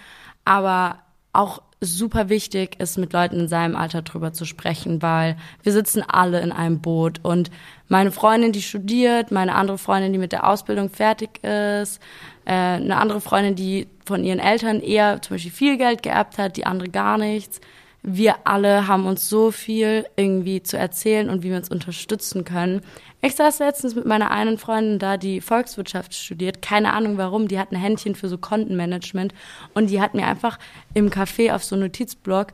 Aber 0.45 0.99
auch 1.33 1.61
super 1.85 2.29
wichtig 2.29 2.79
ist, 2.79 2.97
mit 2.97 3.13
Leuten 3.13 3.39
in 3.39 3.47
seinem 3.47 3.75
Alter 3.75 4.01
drüber 4.01 4.33
zu 4.33 4.45
sprechen, 4.45 5.01
weil 5.01 5.37
wir 5.61 5.71
sitzen 5.71 6.01
alle 6.01 6.41
in 6.41 6.51
einem 6.51 6.81
Boot. 6.81 7.19
Und 7.23 7.51
meine 7.87 8.11
Freundin, 8.11 8.51
die 8.51 8.61
studiert, 8.61 9.31
meine 9.31 9.55
andere 9.55 9.77
Freundin, 9.77 10.13
die 10.13 10.19
mit 10.19 10.31
der 10.31 10.47
Ausbildung 10.47 10.89
fertig 10.89 11.43
ist, 11.43 12.01
äh, 12.45 12.51
eine 12.53 12.97
andere 12.97 13.21
Freundin, 13.21 13.55
die 13.55 13.87
von 14.05 14.23
ihren 14.23 14.39
Eltern 14.39 14.79
eher 14.79 15.21
zum 15.21 15.35
Beispiel 15.35 15.51
viel 15.51 15.77
Geld 15.77 16.03
geerbt 16.03 16.37
hat, 16.37 16.57
die 16.57 16.65
andere 16.65 16.89
gar 16.89 17.17
nichts 17.17 17.61
wir 18.03 18.45
alle 18.45 18.87
haben 18.87 19.05
uns 19.05 19.29
so 19.29 19.51
viel 19.51 20.05
irgendwie 20.17 20.61
zu 20.61 20.77
erzählen 20.77 21.29
und 21.29 21.41
wie 21.41 21.49
wir 21.49 21.57
uns 21.57 21.69
unterstützen 21.69 22.43
können. 22.43 22.81
Ich 23.21 23.35
saß 23.35 23.59
letztens 23.59 23.95
mit 23.95 24.05
meiner 24.05 24.29
einen 24.29 24.57
Freundin 24.57 24.99
da, 24.99 25.15
die 25.15 25.39
Volkswirtschaft 25.39 26.13
studiert, 26.13 26.61
keine 26.61 26.91
Ahnung 26.91 27.17
warum, 27.17 27.47
die 27.47 27.57
hat 27.57 27.71
ein 27.71 27.77
Händchen 27.77 28.15
für 28.15 28.27
so 28.27 28.37
Kontenmanagement 28.37 29.33
und 29.73 29.89
die 29.89 30.01
hat 30.01 30.13
mir 30.13 30.27
einfach 30.27 30.59
im 30.93 31.09
Café 31.09 31.53
auf 31.53 31.63
so 31.63 31.75
einem 31.75 31.85
Notizblock 31.85 32.47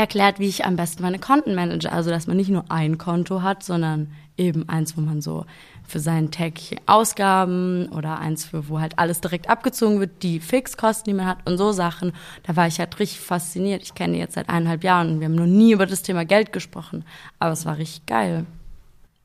erklärt, 0.00 0.38
wie 0.38 0.48
ich 0.48 0.64
am 0.64 0.76
besten 0.76 1.02
meine 1.02 1.18
Konten 1.18 1.54
manage. 1.54 1.90
Also, 1.90 2.10
dass 2.10 2.26
man 2.26 2.36
nicht 2.36 2.50
nur 2.50 2.70
ein 2.70 2.98
Konto 2.98 3.42
hat, 3.42 3.62
sondern 3.62 4.12
eben 4.36 4.68
eins, 4.68 4.96
wo 4.96 5.00
man 5.00 5.20
so 5.20 5.46
für 5.86 6.00
seine 6.00 6.30
täglichen 6.30 6.80
Ausgaben 6.86 7.88
oder 7.88 8.18
eins 8.18 8.44
für, 8.44 8.68
wo 8.68 8.80
halt 8.80 8.98
alles 8.98 9.20
direkt 9.20 9.48
abgezogen 9.48 10.00
wird, 10.00 10.22
die 10.22 10.40
Fixkosten, 10.40 11.10
die 11.10 11.16
man 11.16 11.26
hat 11.26 11.38
und 11.46 11.58
so 11.58 11.72
Sachen. 11.72 12.12
Da 12.42 12.56
war 12.56 12.66
ich 12.66 12.78
halt 12.78 12.98
richtig 12.98 13.20
fasziniert. 13.20 13.82
Ich 13.82 13.94
kenne 13.94 14.18
jetzt 14.18 14.34
seit 14.34 14.48
eineinhalb 14.48 14.84
Jahren 14.84 15.12
und 15.12 15.20
wir 15.20 15.26
haben 15.26 15.34
noch 15.34 15.46
nie 15.46 15.72
über 15.72 15.86
das 15.86 16.02
Thema 16.02 16.24
Geld 16.24 16.52
gesprochen. 16.52 17.04
Aber 17.38 17.52
es 17.52 17.64
war 17.64 17.78
richtig 17.78 18.06
geil. 18.06 18.46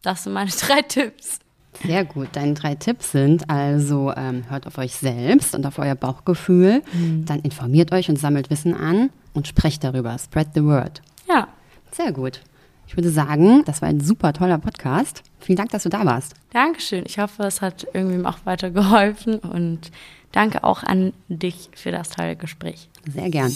Das 0.01 0.23
sind 0.23 0.33
meine 0.33 0.51
drei 0.59 0.81
Tipps. 0.81 1.39
Sehr 1.85 2.05
gut. 2.05 2.29
Deine 2.33 2.53
drei 2.53 2.75
Tipps 2.75 3.11
sind 3.11 3.49
also, 3.49 4.13
ähm, 4.15 4.43
hört 4.49 4.67
auf 4.67 4.77
euch 4.77 4.95
selbst 4.95 5.55
und 5.55 5.65
auf 5.65 5.79
euer 5.79 5.95
Bauchgefühl, 5.95 6.83
mhm. 6.93 7.25
dann 7.25 7.39
informiert 7.39 7.91
euch 7.91 8.09
und 8.09 8.17
sammelt 8.17 8.49
Wissen 8.49 8.75
an 8.75 9.09
und 9.33 9.47
sprecht 9.47 9.83
darüber. 9.83 10.17
Spread 10.17 10.49
the 10.53 10.63
word. 10.63 11.01
Ja. 11.27 11.47
Sehr 11.91 12.11
gut. 12.11 12.41
Ich 12.87 12.97
würde 12.97 13.09
sagen, 13.09 13.63
das 13.65 13.81
war 13.81 13.87
ein 13.87 14.01
super 14.01 14.33
toller 14.33 14.57
Podcast. 14.57 15.23
Vielen 15.39 15.55
Dank, 15.55 15.69
dass 15.71 15.83
du 15.83 15.89
da 15.89 16.05
warst. 16.05 16.33
Dankeschön. 16.51 17.03
Ich 17.05 17.19
hoffe, 17.19 17.43
es 17.43 17.61
hat 17.61 17.87
irgendwie 17.93 18.25
auch 18.25 18.39
weiter 18.43 18.69
geholfen 18.69 19.39
und 19.39 19.91
danke 20.33 20.63
auch 20.63 20.83
an 20.83 21.13
dich 21.29 21.69
für 21.73 21.91
das 21.91 22.09
tolle 22.09 22.35
Gespräch. 22.35 22.89
Sehr 23.07 23.29
gern. 23.29 23.51